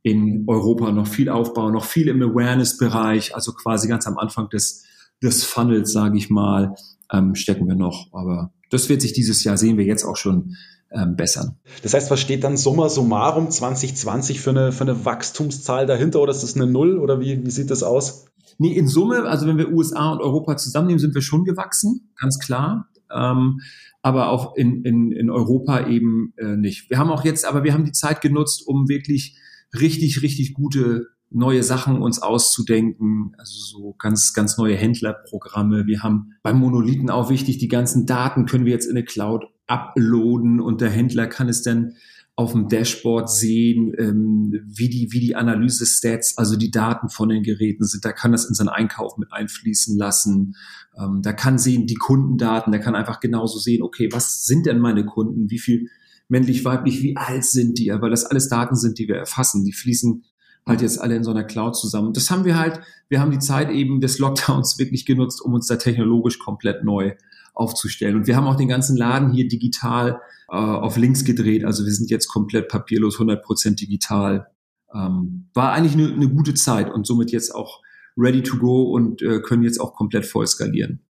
[0.04, 4.84] in Europa noch viel Aufbau, noch viel im Awareness-Bereich, also quasi ganz am Anfang des,
[5.22, 6.76] des Funnels, sage ich mal,
[7.12, 8.10] ähm, stecken wir noch.
[8.12, 10.56] Aber das wird sich dieses Jahr, sehen wir jetzt auch schon,
[10.94, 11.58] ähm, bessern.
[11.82, 16.32] Das heißt, was steht dann summa summarum 2020 für eine, für eine Wachstumszahl dahinter oder
[16.32, 18.26] ist das eine Null oder wie, wie sieht das aus?
[18.60, 22.40] Nee, in Summe, also wenn wir USA und Europa zusammennehmen, sind wir schon gewachsen, ganz
[22.40, 22.90] klar.
[23.12, 23.60] Ähm,
[24.02, 26.90] aber auch in, in, in Europa eben äh, nicht.
[26.90, 29.38] Wir haben auch jetzt, aber wir haben die Zeit genutzt, um wirklich
[29.74, 35.88] richtig, richtig gute neue Sachen uns auszudenken, also so ganz, ganz neue Händlerprogramme.
[35.88, 39.46] Wir haben beim Monolithen auch wichtig, die ganzen Daten können wir jetzt in eine Cloud
[39.68, 41.94] uploaden und der Händler kann es dann
[42.36, 47.44] auf dem Dashboard sehen, ähm, wie die, wie die Analyse-Stats, also die Daten von den
[47.44, 48.04] Geräten sind.
[48.06, 50.56] Da kann das in seinen Einkauf mit einfließen lassen.
[50.98, 54.80] Ähm, da kann sehen die Kundendaten, da kann einfach genauso sehen, okay, was sind denn
[54.80, 55.52] meine Kunden?
[55.52, 55.90] Wie viel
[56.28, 59.64] männlich, weiblich, wie alt sind die, weil das alles Daten sind, die wir erfassen.
[59.64, 60.24] Die fließen
[60.66, 62.14] halt jetzt alle in so einer Cloud zusammen.
[62.14, 65.68] Das haben wir halt, wir haben die Zeit eben des Lockdowns wirklich genutzt, um uns
[65.68, 67.14] da technologisch komplett neu
[67.54, 68.16] aufzustellen.
[68.16, 71.66] Und wir haben auch den ganzen Laden hier digital äh, auf links gedreht.
[71.66, 74.48] Also wir sind jetzt komplett papierlos, 100% digital.
[74.94, 77.82] Ähm, war eigentlich eine, eine gute Zeit und somit jetzt auch
[78.18, 81.02] ready to go und äh, können jetzt auch komplett voll skalieren.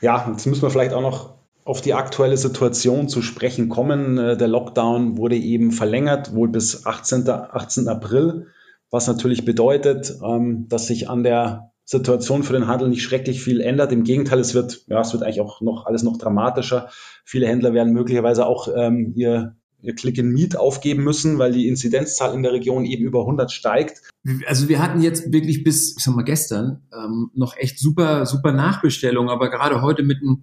[0.00, 4.18] Ja, jetzt müssen wir vielleicht auch noch auf die aktuelle Situation zu sprechen kommen.
[4.18, 7.28] Äh, der Lockdown wurde eben verlängert, wohl bis 18.
[7.28, 7.88] 18.
[7.88, 8.46] April,
[8.90, 13.60] was natürlich bedeutet, ähm, dass sich an der Situation für den Handel nicht schrecklich viel
[13.60, 13.92] ändert.
[13.92, 16.90] Im Gegenteil, es wird, ja, es wird eigentlich auch noch alles noch dramatischer.
[17.24, 21.68] Viele Händler werden möglicherweise auch ähm, ihr, ihr Click in Meet aufgeben müssen, weil die
[21.68, 24.02] Inzidenzzahl in der Region eben über 100 steigt.
[24.48, 28.50] Also wir hatten jetzt wirklich bis, ich sag mal gestern, ähm, noch echt super, super
[28.50, 30.42] Nachbestellungen, aber gerade heute mit einem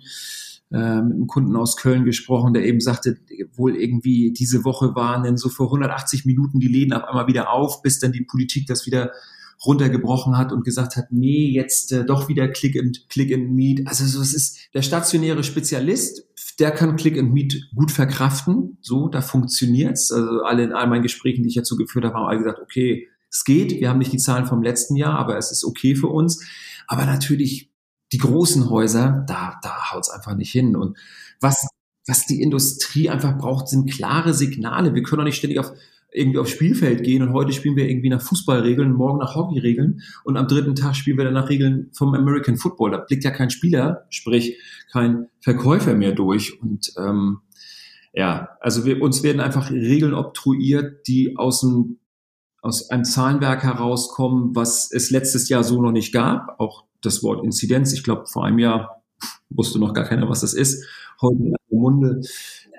[0.72, 3.18] äh, mit einem Kunden aus Köln gesprochen, der eben sagte,
[3.54, 7.52] wohl irgendwie diese Woche waren dann so für 180 Minuten die Läden auf einmal wieder
[7.52, 9.12] auf, bis dann die Politik das wieder
[9.66, 13.88] runtergebrochen hat und gesagt hat, nee, jetzt äh, doch wieder Click and, Click and Meet.
[13.88, 16.26] Also so, es ist der stationäre Spezialist,
[16.60, 18.78] der kann Click and Meet gut verkraften.
[18.82, 20.12] So, da funktioniert's.
[20.12, 23.08] Also alle in all meinen Gesprächen, die ich so geführt habe, haben alle gesagt, okay,
[23.30, 23.72] es geht.
[23.72, 26.46] Wir haben nicht die Zahlen vom letzten Jahr, aber es ist okay für uns.
[26.88, 27.72] Aber natürlich
[28.12, 30.76] die großen Häuser, da, da haut's einfach nicht hin.
[30.76, 30.98] Und
[31.40, 31.68] was,
[32.06, 34.94] was die Industrie einfach braucht, sind klare Signale.
[34.94, 35.72] Wir können doch nicht ständig auf
[36.14, 40.38] irgendwie aufs Spielfeld gehen und heute spielen wir irgendwie nach Fußballregeln, morgen nach Hockeyregeln und
[40.38, 42.92] am dritten Tag spielen wir dann nach Regeln vom American Football.
[42.92, 44.58] Da blickt ja kein Spieler, sprich
[44.92, 46.62] kein Verkäufer mehr durch.
[46.62, 47.40] Und ähm,
[48.14, 51.98] ja, also wir, uns werden einfach Regeln obtruiert, die aus dem
[52.62, 56.62] aus einem Zahlenwerk herauskommen, was es letztes Jahr so noch nicht gab.
[56.62, 59.04] Auch das Wort Inzidenz, ich glaube, vor einem Jahr
[59.50, 60.86] wusste noch gar keiner, was das ist.
[61.22, 62.22] Heute in der Munde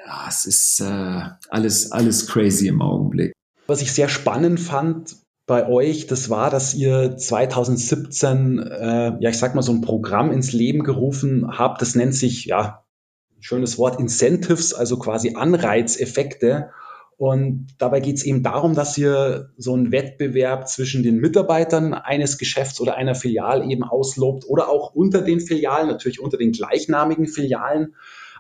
[0.07, 3.33] ja, es ist äh, alles, alles crazy im Augenblick.
[3.67, 5.17] Was ich sehr spannend fand
[5.47, 10.31] bei euch, das war, dass ihr 2017, äh, ja, ich sag mal, so ein Programm
[10.31, 11.81] ins Leben gerufen habt.
[11.83, 12.85] Das nennt sich, ja,
[13.41, 16.71] schönes Wort, Incentives, also quasi Anreizeffekte.
[17.17, 22.39] Und dabei geht es eben darum, dass ihr so einen Wettbewerb zwischen den Mitarbeitern eines
[22.39, 27.27] Geschäfts oder einer Filiale eben auslobt oder auch unter den Filialen, natürlich unter den gleichnamigen
[27.27, 27.95] Filialen.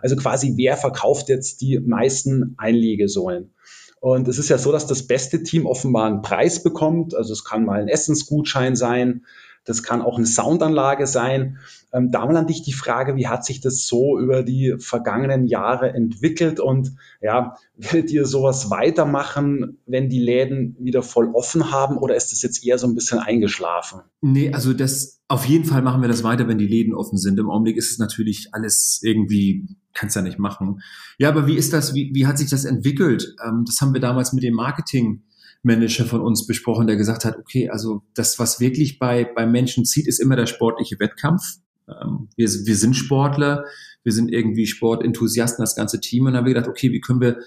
[0.04, 3.54] Also quasi, wer verkauft jetzt die meisten Einlegesäulen?
[4.00, 7.14] Und es ist ja so, dass das beste Team offenbar einen Preis bekommt.
[7.14, 9.24] Also es kann mal ein Essensgutschein sein,
[9.64, 11.59] das kann auch eine Soundanlage sein.
[11.92, 15.46] Ähm, da mal an dich die Frage, wie hat sich das so über die vergangenen
[15.46, 21.96] Jahre entwickelt und ja, werdet ihr sowas weitermachen, wenn die Läden wieder voll offen haben
[21.96, 24.00] oder ist das jetzt eher so ein bisschen eingeschlafen?
[24.20, 27.38] Nee, also das auf jeden Fall machen wir das weiter, wenn die Läden offen sind.
[27.38, 30.81] Im Augenblick ist es natürlich alles irgendwie kannst ja nicht machen.
[31.18, 33.35] Ja, aber wie ist das, wie, wie hat sich das entwickelt?
[33.46, 34.55] Ähm, das haben wir damals mit dem
[35.64, 39.85] Marketingmanager von uns besprochen, der gesagt hat, okay, also das, was wirklich bei, bei Menschen
[39.85, 41.42] zieht, ist immer der sportliche Wettkampf.
[41.88, 43.64] Ähm, wir, wir sind Sportler,
[44.03, 46.27] wir sind irgendwie Sportenthusiasten, das ganze Team.
[46.27, 47.38] Und dann haben wir gedacht, okay, wie können wir,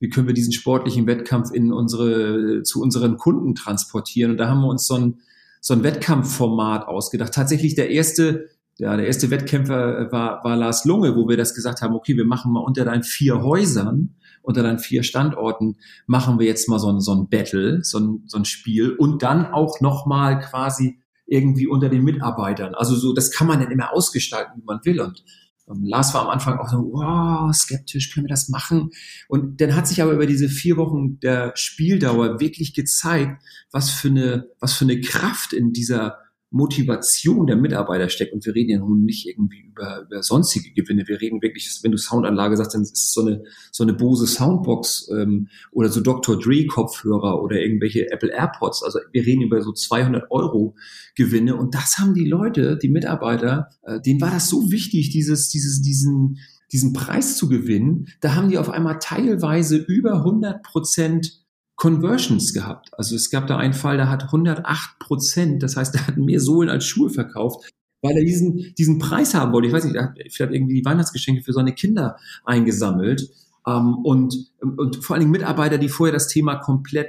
[0.00, 4.32] wie können wir diesen sportlichen Wettkampf in unsere, zu unseren Kunden transportieren?
[4.32, 5.20] Und da haben wir uns so ein,
[5.60, 7.34] so ein Wettkampfformat ausgedacht.
[7.34, 8.48] Tatsächlich der erste
[8.80, 12.16] ja, der erste Wettkämpfer äh, war, war Lars Lunge, wo wir das gesagt haben, okay,
[12.16, 16.78] wir machen mal unter deinen vier Häusern, unter deinen vier Standorten, machen wir jetzt mal
[16.78, 20.98] so ein, so ein Battle, so ein, so ein Spiel und dann auch nochmal quasi
[21.26, 22.74] irgendwie unter den Mitarbeitern.
[22.74, 25.00] Also so, das kann man dann immer ausgestalten, wie man will.
[25.00, 25.22] Und
[25.68, 28.90] ähm, Lars war am Anfang auch so, wow, skeptisch, können wir das machen?
[29.28, 34.08] Und dann hat sich aber über diese vier Wochen der Spieldauer wirklich gezeigt, was für
[34.08, 36.16] eine, was für eine Kraft in dieser
[36.50, 38.32] Motivation der Mitarbeiter steckt.
[38.32, 41.06] Und wir reden ja nun nicht irgendwie über, über sonstige Gewinne.
[41.06, 44.26] Wir reden wirklich, wenn du Soundanlage sagst, dann ist es so eine, so eine Bose
[44.26, 46.38] Soundbox ähm, oder so Dr.
[46.38, 48.82] Dre Kopfhörer oder irgendwelche Apple AirPods.
[48.82, 50.74] Also wir reden über so 200 Euro
[51.14, 51.54] Gewinne.
[51.54, 55.82] Und das haben die Leute, die Mitarbeiter, äh, denen war das so wichtig, dieses, dieses,
[55.82, 56.38] diesen,
[56.72, 58.08] diesen Preis zu gewinnen.
[58.20, 61.39] Da haben die auf einmal teilweise über 100 Prozent
[61.80, 62.90] Conversions gehabt.
[62.92, 66.38] Also es gab da einen Fall, der hat 108 Prozent, das heißt, der hat mehr
[66.38, 69.68] Sohlen als Schuhe verkauft, weil er diesen, diesen Preis haben wollte.
[69.68, 73.30] Ich weiß nicht, er hat vielleicht irgendwie die Weihnachtsgeschenke für seine Kinder eingesammelt.
[73.66, 77.08] Ähm, und, und vor allen Dingen Mitarbeiter, die vorher das Thema komplett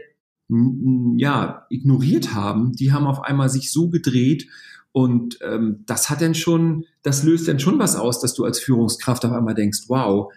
[1.16, 4.48] ja, ignoriert haben, die haben auf einmal sich so gedreht
[4.92, 8.60] und ähm, das hat dann schon, das löst dann schon was aus, dass du als
[8.60, 10.30] Führungskraft auf einmal denkst, wow,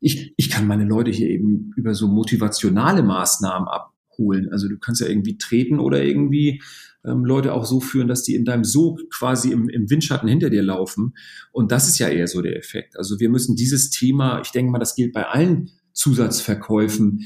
[0.00, 4.48] ich, ich kann meine Leute hier eben über so motivationale Maßnahmen abholen.
[4.50, 6.62] Also du kannst ja irgendwie treten oder irgendwie
[7.04, 10.50] ähm, Leute auch so führen, dass die in deinem Sog quasi im, im Windschatten hinter
[10.50, 11.14] dir laufen.
[11.52, 12.96] Und das ist ja eher so der Effekt.
[12.96, 17.24] Also wir müssen dieses Thema, ich denke mal, das gilt bei allen Zusatzverkäufen.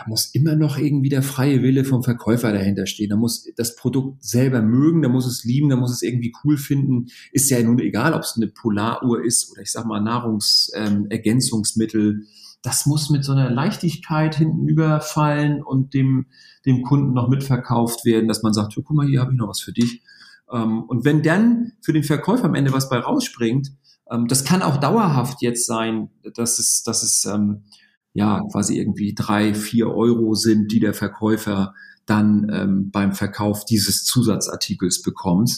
[0.00, 3.10] Da muss immer noch irgendwie der freie Wille vom Verkäufer dahinter stehen.
[3.10, 6.56] Da muss das Produkt selber mögen, da muss es lieben, da muss es irgendwie cool
[6.56, 7.08] finden.
[7.32, 12.12] Ist ja nun egal, ob es eine Polaruhr ist oder ich sag mal Nahrungsergänzungsmittel.
[12.12, 12.26] Ähm,
[12.62, 16.28] das muss mit so einer Leichtigkeit hinten überfallen und dem,
[16.64, 19.60] dem Kunden noch mitverkauft werden, dass man sagt, guck mal, hier habe ich noch was
[19.60, 20.02] für dich.
[20.50, 23.72] Ähm, und wenn dann für den Verkäufer am Ende was bei rausspringt,
[24.10, 27.64] ähm, das kann auch dauerhaft jetzt sein, dass es, dass es ähm,
[28.12, 31.74] ja quasi irgendwie drei, vier Euro sind, die der Verkäufer
[32.06, 35.50] dann ähm, beim Verkauf dieses Zusatzartikels bekommt,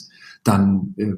[0.44, 1.14] dann äh,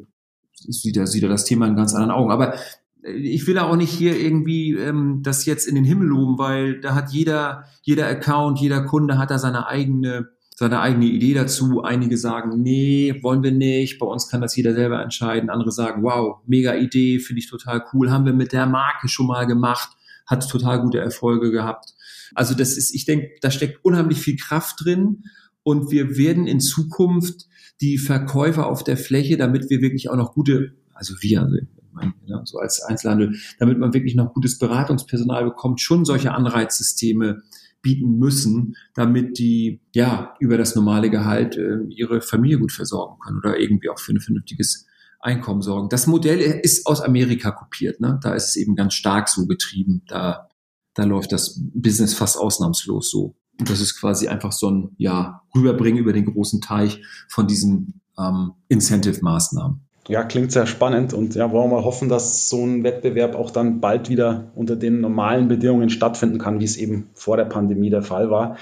[0.52, 2.30] sieht er, sieht er das Thema in ganz anderen Augen.
[2.30, 2.54] Aber
[3.02, 6.80] äh, ich will auch nicht hier irgendwie ähm, das jetzt in den Himmel loben, weil
[6.80, 11.82] da hat jeder, jeder Account, jeder Kunde hat da seine eigene seine eigene Idee dazu.
[11.82, 13.98] Einige sagen, nee, wollen wir nicht.
[13.98, 15.50] Bei uns kann das jeder selber entscheiden.
[15.50, 18.12] Andere sagen, wow, mega Idee, finde ich total cool.
[18.12, 19.88] Haben wir mit der Marke schon mal gemacht.
[20.26, 21.94] Hat total gute Erfolge gehabt.
[22.34, 25.24] Also das ist, ich denke, da steckt unheimlich viel Kraft drin.
[25.62, 27.46] Und wir werden in Zukunft
[27.80, 32.58] die Verkäufer auf der Fläche, damit wir wirklich auch noch gute, also wir, also so
[32.58, 37.42] als Einzelhandel, damit man wirklich noch gutes Beratungspersonal bekommt, schon solche Anreizsysteme
[37.82, 43.38] bieten müssen, damit die ja über das normale Gehalt äh, ihre Familie gut versorgen können
[43.38, 44.86] oder irgendwie auch für ein vernünftiges
[45.24, 45.88] Einkommen sorgen.
[45.88, 48.00] Das Modell ist aus Amerika kopiert.
[48.00, 48.20] Ne?
[48.22, 50.02] Da ist es eben ganz stark so getrieben.
[50.06, 50.48] Da,
[50.94, 53.34] da läuft das Business fast ausnahmslos so.
[53.58, 58.00] Und das ist quasi einfach so ein ja, Rüberbringen über den großen Teich von diesen
[58.18, 59.80] ähm, Incentive-Maßnahmen.
[60.08, 63.80] Ja, klingt sehr spannend und ja, wollen wir hoffen, dass so ein Wettbewerb auch dann
[63.80, 68.02] bald wieder unter den normalen Bedingungen stattfinden kann, wie es eben vor der Pandemie der
[68.02, 68.58] Fall war.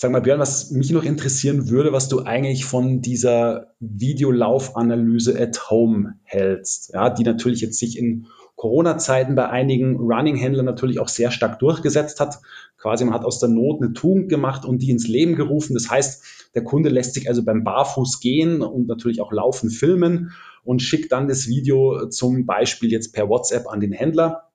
[0.00, 5.72] Sag mal, Björn, was mich noch interessieren würde, was du eigentlich von dieser Videolaufanalyse at
[5.72, 11.32] Home hältst, ja, die natürlich jetzt sich in Corona-Zeiten bei einigen Running-Händlern natürlich auch sehr
[11.32, 12.38] stark durchgesetzt hat.
[12.76, 15.74] Quasi man hat aus der Not eine Tugend gemacht und die ins Leben gerufen.
[15.74, 20.30] Das heißt, der Kunde lässt sich also beim Barfuß gehen und natürlich auch laufen filmen
[20.62, 24.52] und schickt dann das Video zum Beispiel jetzt per WhatsApp an den Händler.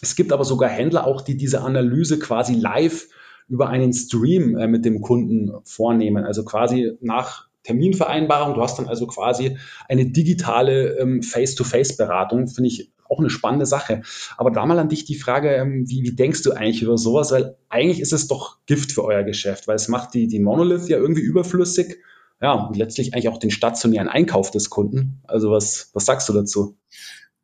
[0.00, 3.08] Es gibt aber sogar Händler auch, die diese Analyse quasi live
[3.48, 6.24] über einen Stream äh, mit dem Kunden vornehmen.
[6.24, 8.54] Also quasi nach Terminvereinbarung.
[8.54, 12.48] Du hast dann also quasi eine digitale ähm, Face-to-Face-Beratung.
[12.48, 14.02] Finde ich auch eine spannende Sache.
[14.36, 17.30] Aber da mal an dich die Frage, ähm, wie, wie denkst du eigentlich über sowas?
[17.32, 20.88] Weil eigentlich ist es doch Gift für euer Geschäft, weil es macht die, die Monolith
[20.88, 21.98] ja irgendwie überflüssig
[22.40, 25.22] ja, und letztlich eigentlich auch den stationären Einkauf des Kunden.
[25.26, 26.76] Also was, was sagst du dazu?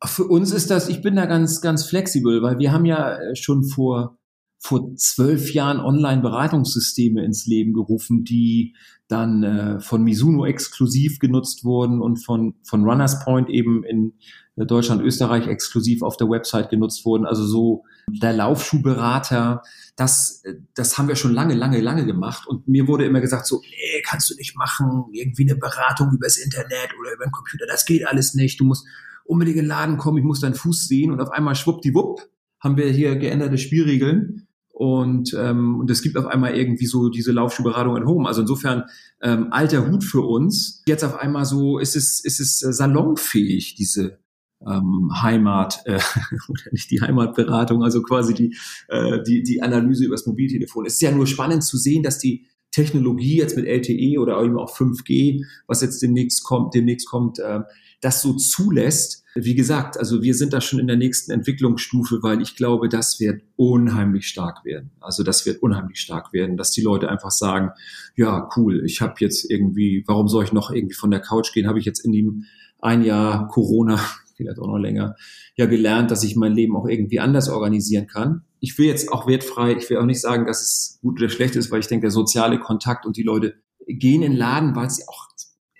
[0.03, 3.35] Für uns ist das, ich bin da ganz, ganz flexibel, weil wir haben ja äh,
[3.35, 4.17] schon vor,
[4.65, 8.75] vor zwölf Jahren Online-Beratungssysteme ins Leben gerufen, die
[9.07, 14.13] dann äh, von Mizuno exklusiv genutzt wurden und von, von Runners Point eben in
[14.55, 17.27] äh, Deutschland, Österreich exklusiv auf der Website genutzt wurden.
[17.27, 19.61] Also so der Laufschuhberater,
[19.95, 22.47] das, äh, das haben wir schon lange, lange, lange gemacht.
[22.47, 26.37] Und mir wurde immer gesagt, so, nee, kannst du nicht machen, irgendwie eine Beratung übers
[26.37, 28.59] Internet oder über den Computer, das geht alles nicht.
[28.59, 28.87] Du musst
[29.25, 31.11] unbedingt in den Laden kommen, ich muss deinen Fuß sehen.
[31.11, 32.27] Und auf einmal schwuppdiwupp
[32.59, 34.44] haben wir hier geänderte Spielregeln.
[34.75, 38.27] Und, ähm, und es gibt auf einmal irgendwie so diese Laufschuhberatung at home.
[38.27, 38.83] Also insofern
[39.21, 40.83] ähm, alter Hut für uns.
[40.85, 44.19] Jetzt auf einmal so ist es, ist es äh, salonfähig, diese
[44.67, 46.01] ähm, Heimat, äh,
[46.49, 48.57] oder nicht die Heimatberatung, also quasi die,
[48.89, 50.85] äh, die, die Analyse übers Mobiltelefon.
[50.85, 52.45] Es ist ja nur spannend zu sehen, dass die
[52.75, 57.61] Technologie jetzt mit LTE oder eben auch 5G, was jetzt demnächst kommt, demnächst kommt, äh,
[58.01, 59.23] das so zulässt.
[59.33, 63.21] Wie gesagt, also wir sind da schon in der nächsten Entwicklungsstufe, weil ich glaube, das
[63.21, 64.91] wird unheimlich stark werden.
[64.99, 67.71] Also das wird unheimlich stark werden, dass die Leute einfach sagen,
[68.17, 71.67] ja, cool, ich habe jetzt irgendwie, warum soll ich noch irgendwie von der Couch gehen?
[71.67, 72.43] Habe ich jetzt in dem
[72.81, 73.99] ein Jahr Corona
[74.35, 75.15] vielleicht auch noch länger,
[75.55, 78.43] ja gelernt, dass ich mein Leben auch irgendwie anders organisieren kann.
[78.59, 81.55] Ich will jetzt auch wertfrei, ich will auch nicht sagen, dass es gut oder schlecht
[81.55, 83.55] ist, weil ich denke, der soziale Kontakt und die Leute
[83.87, 85.27] gehen in den Laden, weil sie auch,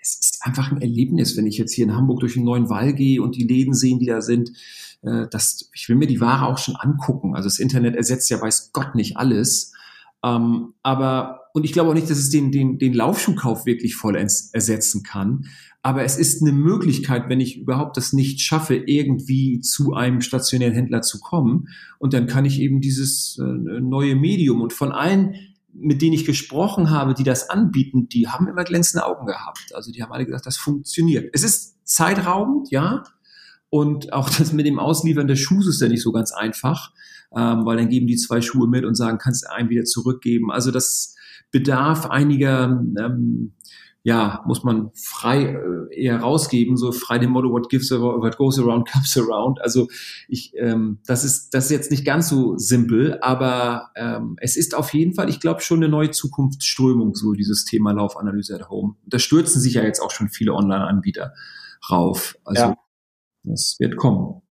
[0.00, 2.92] es ist einfach ein Erlebnis, wenn ich jetzt hier in Hamburg durch den neuen Wall
[2.94, 4.52] gehe und die Läden sehen, die da sind.
[5.02, 7.34] Äh, das, ich will mir die Ware auch schon angucken.
[7.34, 9.72] Also das Internet ersetzt ja weiß Gott nicht alles.
[10.24, 14.50] Ähm, aber und ich glaube auch nicht, dass es den, den, den Laufschuhkauf wirklich vollends
[14.52, 15.46] ersetzen kann.
[15.80, 20.74] Aber es ist eine Möglichkeit, wenn ich überhaupt das nicht schaffe, irgendwie zu einem stationären
[20.74, 21.68] Händler zu kommen.
[21.98, 25.34] Und dann kann ich eben dieses äh, neue Medium und von allen,
[25.72, 29.74] mit denen ich gesprochen habe, die das anbieten, die haben immer glänzende Augen gehabt.
[29.74, 31.30] Also die haben alle gesagt, das funktioniert.
[31.32, 33.02] Es ist zeitraubend, ja.
[33.70, 36.92] Und auch das mit dem Ausliefern des Schuhs ist ja nicht so ganz einfach,
[37.34, 40.52] ähm, weil dann geben die zwei Schuhe mit und sagen, kannst du einen wieder zurückgeben.
[40.52, 41.16] Also das
[41.56, 42.64] bedarf einiger,
[42.98, 43.52] ähm,
[44.02, 48.36] ja, muss man frei äh, eher rausgeben, so frei dem Motto, what gives around, what
[48.36, 49.60] goes around comes around.
[49.62, 49.88] Also
[50.28, 54.74] ich, ähm, das ist, das ist jetzt nicht ganz so simpel, aber ähm, es ist
[54.74, 58.96] auf jeden Fall, ich glaube, schon eine neue Zukunftsströmung, so dieses Thema Laufanalyse at Home.
[59.06, 61.32] Da stürzen sich ja jetzt auch schon viele Online-Anbieter
[61.90, 62.36] rauf.
[62.44, 62.74] Also ja.
[63.44, 64.42] das wird kommen.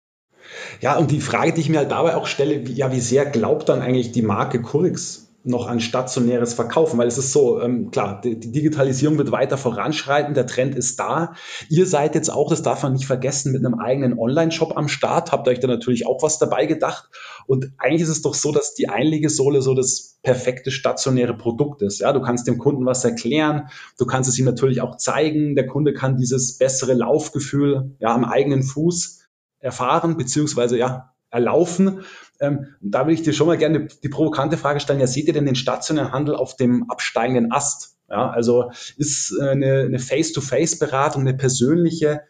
[0.82, 3.26] Ja, und die Frage, die ich mir halt dabei auch stelle, wie, ja, wie sehr
[3.26, 7.92] glaubt dann eigentlich die Marke Curix noch an stationäres Verkaufen, weil es ist so, ähm,
[7.92, 11.34] klar, die, die, Digitalisierung wird weiter voranschreiten, der Trend ist da.
[11.70, 15.32] Ihr seid jetzt auch, das darf man nicht vergessen, mit einem eigenen Online-Shop am Start,
[15.32, 17.10] habt euch da natürlich auch was dabei gedacht.
[17.48, 22.00] Und eigentlich ist es doch so, dass die Einlegesohle so das perfekte stationäre Produkt ist.
[22.00, 23.70] Ja, du kannst dem Kunden was erklären,
[24.00, 28.26] du kannst es ihm natürlich auch zeigen, der Kunde kann dieses bessere Laufgefühl ja am
[28.26, 29.28] eigenen Fuß
[29.60, 32.02] erfahren, beziehungsweise ja, erlaufen.
[32.40, 35.34] Ähm, da will ich dir schon mal gerne die provokante Frage stellen, ja, seht ihr
[35.34, 37.98] denn den stationären Handel auf dem absteigenden Ast?
[38.10, 42.22] Ja, also ist äh, eine, eine Face-to-Face-Beratung, eine persönliche,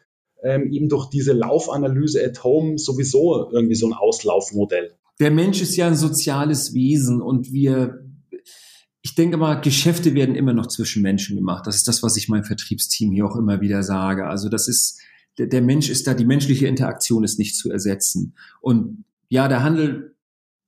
[0.43, 4.93] ähm, eben durch diese Laufanalyse at home sowieso irgendwie so ein Auslaufmodell?
[5.20, 8.01] Der Mensch ist ja ein soziales Wesen und wir
[9.06, 11.68] ich denke mal, Geschäfte werden immer noch zwischen Menschen gemacht.
[11.68, 14.26] Das ist das, was ich meinem Vertriebsteam hier auch immer wieder sage.
[14.26, 14.99] Also das ist,
[15.38, 18.36] der, der Mensch ist da, die menschliche Interaktion ist nicht zu ersetzen.
[18.62, 20.16] Und ja, der Handel,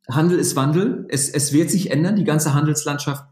[0.09, 1.05] Handel ist Wandel.
[1.09, 2.15] Es, es wird sich ändern.
[2.15, 3.26] Die ganze Handelslandschaft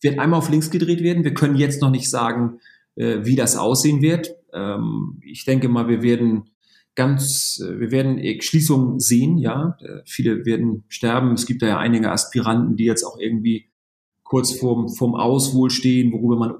[0.00, 1.24] wird einmal auf links gedreht werden.
[1.24, 2.60] Wir können jetzt noch nicht sagen,
[2.96, 4.34] äh, wie das aussehen wird.
[4.52, 6.50] Ähm, ich denke mal, wir werden
[6.94, 9.76] ganz, äh, wir werden Schließungen sehen, ja.
[9.80, 11.32] Äh, viele werden sterben.
[11.34, 13.70] Es gibt da ja einige Aspiranten, die jetzt auch irgendwie
[14.22, 16.54] kurz vorm, vorm Auswohl stehen, worüber man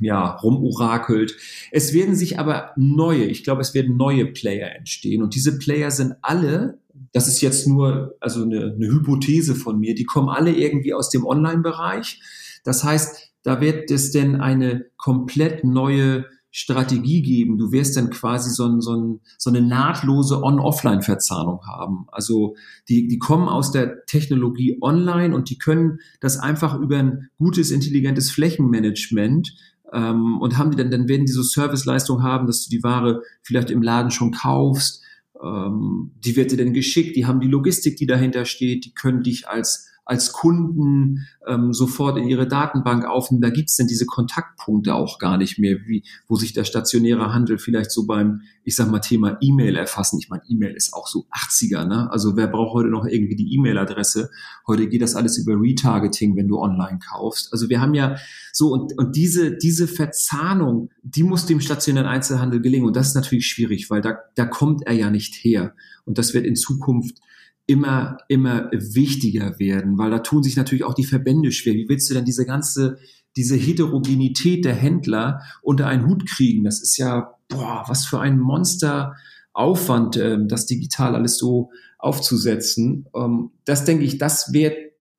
[0.00, 1.36] ja, rumorakelt.
[1.70, 5.22] Es werden sich aber neue, ich glaube, es werden neue Player entstehen.
[5.22, 6.78] Und diese Player sind alle,
[7.12, 11.10] das ist jetzt nur also eine, eine Hypothese von mir, die kommen alle irgendwie aus
[11.10, 12.20] dem Online-Bereich.
[12.64, 16.24] Das heißt, da wird es denn eine komplett neue
[16.56, 17.58] Strategie geben.
[17.58, 22.06] Du wirst dann quasi so, ein, so, ein, so eine nahtlose On-Offline-Verzahnung haben.
[22.12, 22.54] Also
[22.88, 27.72] die, die kommen aus der Technologie online und die können das einfach über ein gutes,
[27.72, 29.52] intelligentes Flächenmanagement
[29.92, 33.22] ähm, und haben die dann, dann werden die so Serviceleistung haben, dass du die Ware
[33.42, 35.02] vielleicht im Laden schon kaufst.
[35.42, 39.22] Ähm, die wird dir dann geschickt, die haben die Logistik, die dahinter steht, die können
[39.22, 43.40] dich als als Kunden ähm, sofort in ihre Datenbank aufnehmen.
[43.40, 47.58] Da gibt's denn diese Kontaktpunkte auch gar nicht mehr, wie, wo sich der stationäre Handel
[47.58, 50.18] vielleicht so beim, ich sag mal, Thema E-Mail erfassen.
[50.18, 52.10] Ich meine, E-Mail ist auch so 80er, ne?
[52.10, 54.30] Also wer braucht heute noch irgendwie die E-Mail-Adresse?
[54.66, 57.52] Heute geht das alles über Retargeting, wenn du online kaufst.
[57.52, 58.16] Also wir haben ja
[58.52, 62.86] so, und, und diese, diese Verzahnung, die muss dem stationären Einzelhandel gelingen.
[62.86, 65.74] Und das ist natürlich schwierig, weil da, da kommt er ja nicht her.
[66.04, 67.20] Und das wird in Zukunft
[67.66, 71.74] immer, immer wichtiger werden, weil da tun sich natürlich auch die Verbände schwer.
[71.74, 72.98] Wie willst du denn diese ganze,
[73.36, 76.64] diese Heterogenität der Händler unter einen Hut kriegen?
[76.64, 83.06] Das ist ja, boah, was für ein Monsteraufwand, äh, das digital alles so aufzusetzen.
[83.14, 84.76] Ähm, das denke ich, das wird,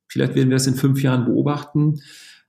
[0.07, 1.99] vielleicht werden wir das in fünf Jahren beobachten.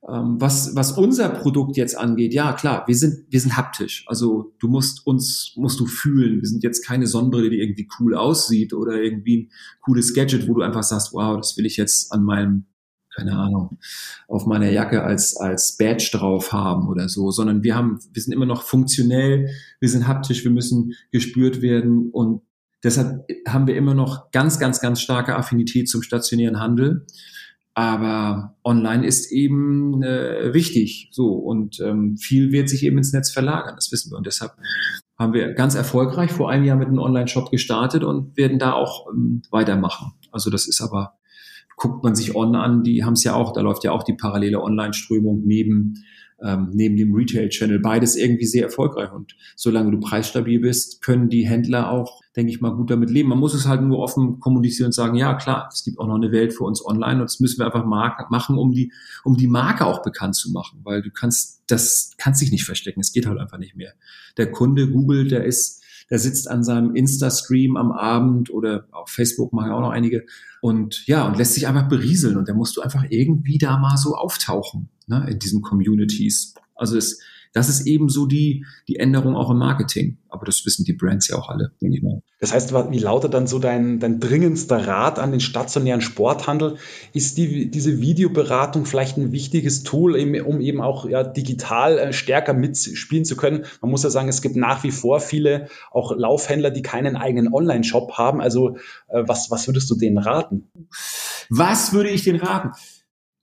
[0.08, 4.04] Ähm, was, was unser Produkt jetzt angeht, ja klar, wir sind, wir sind haptisch.
[4.06, 6.40] Also du musst uns, musst du fühlen.
[6.40, 9.50] Wir sind jetzt keine Sonnenbrille, die irgendwie cool aussieht oder irgendwie ein
[9.80, 12.66] cooles Gadget, wo du einfach sagst, wow, das will ich jetzt an meinem,
[13.16, 13.78] keine Ahnung,
[14.28, 18.32] auf meiner Jacke als, als Badge drauf haben oder so, sondern wir haben, wir sind
[18.32, 19.48] immer noch funktionell,
[19.80, 22.42] wir sind haptisch, wir müssen gespürt werden und
[22.84, 27.06] deshalb haben wir immer noch ganz, ganz, ganz starke Affinität zum stationären Handel.
[27.78, 31.10] Aber online ist eben äh, wichtig.
[31.12, 34.16] So und ähm, viel wird sich eben ins Netz verlagern, das wissen wir.
[34.16, 34.52] Und deshalb
[35.18, 39.06] haben wir ganz erfolgreich vor einem Jahr mit einem Online-Shop gestartet und werden da auch
[39.12, 40.12] ähm, weitermachen.
[40.32, 41.18] Also das ist aber,
[41.76, 44.14] guckt man sich On an, die haben es ja auch, da läuft ja auch die
[44.14, 46.02] parallele Online-Strömung neben
[46.42, 47.80] ähm, neben dem Retail-Channel.
[47.80, 49.12] Beides irgendwie sehr erfolgreich.
[49.12, 53.30] Und solange du preisstabil bist, können die Händler auch, denke ich mal, gut damit leben.
[53.30, 56.16] Man muss es halt nur offen kommunizieren und sagen, ja klar, es gibt auch noch
[56.16, 58.92] eine Welt für uns online und das müssen wir einfach machen, um die,
[59.24, 60.80] um die Marke auch bekannt zu machen.
[60.84, 63.00] Weil du kannst, das kannst dich nicht verstecken.
[63.00, 63.94] Es geht halt einfach nicht mehr.
[64.36, 69.52] Der Kunde googelt, der ist, der sitzt an seinem Insta-Stream am Abend oder auf Facebook
[69.52, 70.24] machen auch noch einige
[70.60, 73.96] und ja, und lässt sich einfach berieseln und da musst du einfach irgendwie da mal
[73.96, 76.54] so auftauchen ne, in diesen Communities.
[76.74, 77.20] Also es,
[77.56, 80.18] das ist eben so die, die Änderung auch im Marketing.
[80.28, 82.20] Aber das wissen die Brands ja auch alle, denke ich mal.
[82.38, 86.76] Das heißt, wie lautet dann so dein, dein dringendster Rat an den stationären Sporthandel?
[87.14, 92.52] Ist die, diese Videoberatung vielleicht ein wichtiges Tool, um eben auch ja, digital äh, stärker
[92.52, 93.64] mitspielen zu können?
[93.80, 97.50] Man muss ja sagen, es gibt nach wie vor viele auch Laufhändler, die keinen eigenen
[97.50, 98.42] Online-Shop haben.
[98.42, 98.76] Also
[99.08, 100.68] äh, was, was würdest du denen raten?
[101.48, 102.72] Was würde ich denen raten?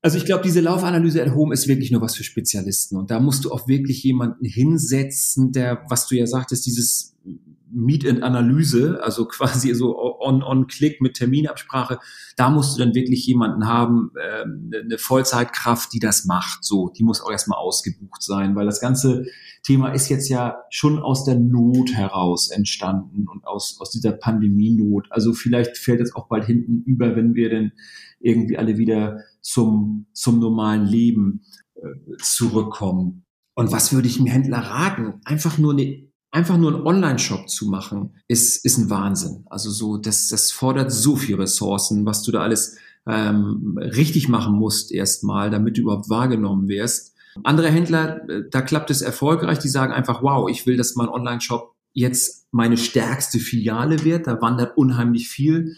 [0.04, 2.98] Also ich glaube, diese Laufanalyse at Home ist wirklich nur was für Spezialisten.
[2.98, 7.16] Und da musst du auch wirklich jemanden hinsetzen, der, was du ja sagtest, dieses
[7.72, 12.00] Meet and Analyse, also quasi so on-on-Click mit Terminabsprache,
[12.36, 14.44] da musst du dann wirklich jemanden haben, äh,
[14.78, 16.66] eine Vollzeitkraft, die das macht.
[16.66, 19.26] So, die muss auch erstmal ausgebucht sein, weil das ganze
[19.64, 25.08] Thema ist jetzt ja schon aus der Not heraus entstanden und aus, aus dieser Pandemienot.
[25.12, 27.72] Also vielleicht fällt es auch bald hinten über, wenn wir denn
[28.20, 31.44] irgendwie alle wieder zum, zum normalen Leben
[31.76, 33.26] äh, zurückkommen.
[33.56, 35.22] Und was würde ich dem Händler raten?
[35.26, 39.46] Einfach nur eine einfach nur einen Online-Shop zu machen, ist, ist ein Wahnsinn.
[39.52, 42.76] Also so, das, das fordert so viel Ressourcen, was du da alles
[43.08, 47.14] ähm, richtig machen musst erstmal, damit du überhaupt wahrgenommen wirst.
[47.44, 51.08] Andere Händler, äh, da klappt es erfolgreich, die sagen einfach, wow, ich will, dass mein
[51.08, 54.26] Online-Shop jetzt meine stärkste Filiale wird.
[54.26, 55.76] Da wandert unheimlich viel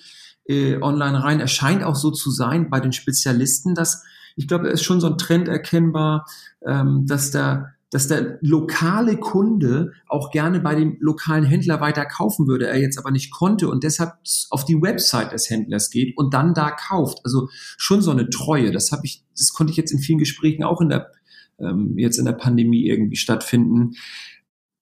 [0.47, 1.39] äh, online rein.
[1.39, 4.03] Es scheint auch so zu sein bei den Spezialisten, dass
[4.35, 6.25] ich glaube, es ist schon so ein Trend erkennbar,
[6.65, 12.45] ähm, dass da dass der lokale Kunde auch gerne bei dem lokalen Händler weiter kaufen
[12.45, 14.15] würde, er jetzt aber nicht konnte und deshalb
[14.49, 17.19] auf die Website des Händlers geht und dann da kauft.
[17.23, 18.71] Also schon so eine Treue.
[18.71, 21.11] Das habe ich, das konnte ich jetzt in vielen Gesprächen auch in der
[21.57, 23.93] ähm, jetzt in der Pandemie irgendwie stattfinden.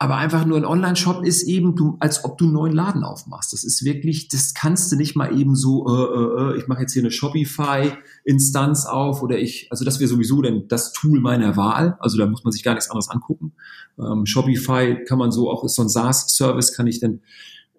[0.04, 3.54] Aber einfach nur ein Online-Shop ist eben, du, als ob du einen neuen Laden aufmachst.
[3.54, 6.82] Das ist wirklich, das kannst du nicht mal eben so, äh, äh, äh ich mache
[6.82, 11.56] jetzt hier eine Shopify-Instanz auf oder ich, also das wäre sowieso denn das Tool meiner
[11.56, 11.95] Wahl.
[12.01, 13.54] Also da muss man sich gar nichts anderes angucken.
[13.97, 17.22] Ähm, Shopify kann man so auch, ist so ein SaaS-Service, kann ich dann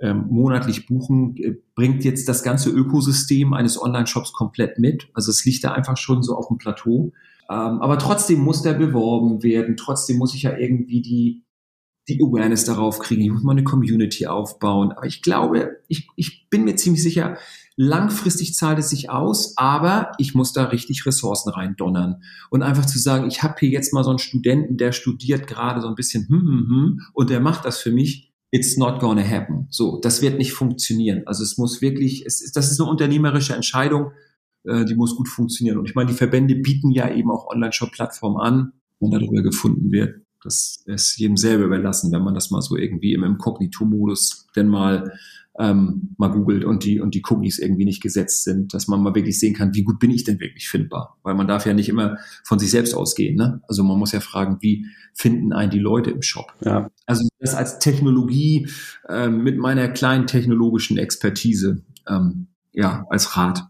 [0.00, 5.08] ähm, monatlich buchen, äh, bringt jetzt das ganze Ökosystem eines Online-Shops komplett mit.
[5.12, 7.12] Also es liegt da einfach schon so auf dem Plateau.
[7.50, 9.76] Ähm, aber trotzdem muss der beworben werden.
[9.76, 11.43] Trotzdem muss ich ja irgendwie die,
[12.08, 13.22] die Awareness darauf kriegen.
[13.22, 14.92] Ich muss mal eine Community aufbauen.
[14.92, 17.38] Aber ich glaube, ich, ich bin mir ziemlich sicher,
[17.76, 22.22] langfristig zahlt es sich aus, aber ich muss da richtig Ressourcen reindonnern.
[22.50, 25.80] Und einfach zu sagen, ich habe hier jetzt mal so einen Studenten, der studiert gerade
[25.80, 28.30] so ein bisschen hm, hm, hm, und der macht das für mich.
[28.50, 29.66] It's not gonna happen.
[29.70, 31.22] So, das wird nicht funktionieren.
[31.26, 34.12] Also es muss wirklich, es, das ist eine unternehmerische Entscheidung,
[34.62, 35.78] äh, die muss gut funktionieren.
[35.78, 40.23] Und ich meine, die Verbände bieten ja eben auch Online-Shop-Plattformen an, wo darüber gefunden wird.
[40.44, 45.12] Das ist jedem selber überlassen, wenn man das mal so irgendwie im Inkognito-Modus denn mal
[45.58, 49.14] ähm, mal googelt und die und die Cookies irgendwie nicht gesetzt sind, dass man mal
[49.14, 51.16] wirklich sehen kann, wie gut bin ich denn wirklich findbar?
[51.22, 53.36] Weil man darf ja nicht immer von sich selbst ausgehen.
[53.36, 53.60] Ne?
[53.68, 56.52] Also man muss ja fragen, wie finden einen die Leute im Shop?
[56.64, 56.90] Ja.
[57.06, 58.68] Also das als Technologie
[59.08, 63.64] ähm, mit meiner kleinen technologischen Expertise ähm, ja als Rat.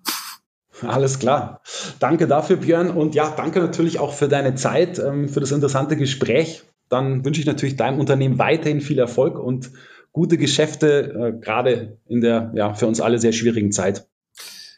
[0.83, 1.61] Alles klar.
[2.01, 2.91] Danke dafür, Björn.
[2.91, 6.64] Und ja, danke natürlich auch für deine Zeit, ähm, für das interessante Gespräch.
[6.89, 9.70] Dann wünsche ich natürlich deinem Unternehmen weiterhin viel Erfolg und
[10.12, 14.07] gute Geschäfte, äh, gerade in der ja, für uns alle sehr schwierigen Zeit.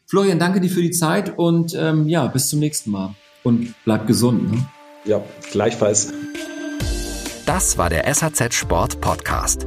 [0.07, 3.15] Florian, danke dir für die Zeit und ähm, ja, bis zum nächsten Mal.
[3.43, 4.53] Und bleib gesund.
[4.53, 4.67] Ne?
[5.05, 6.13] Ja, gleichfalls.
[7.45, 9.67] Das war der SAZ Sport Podcast.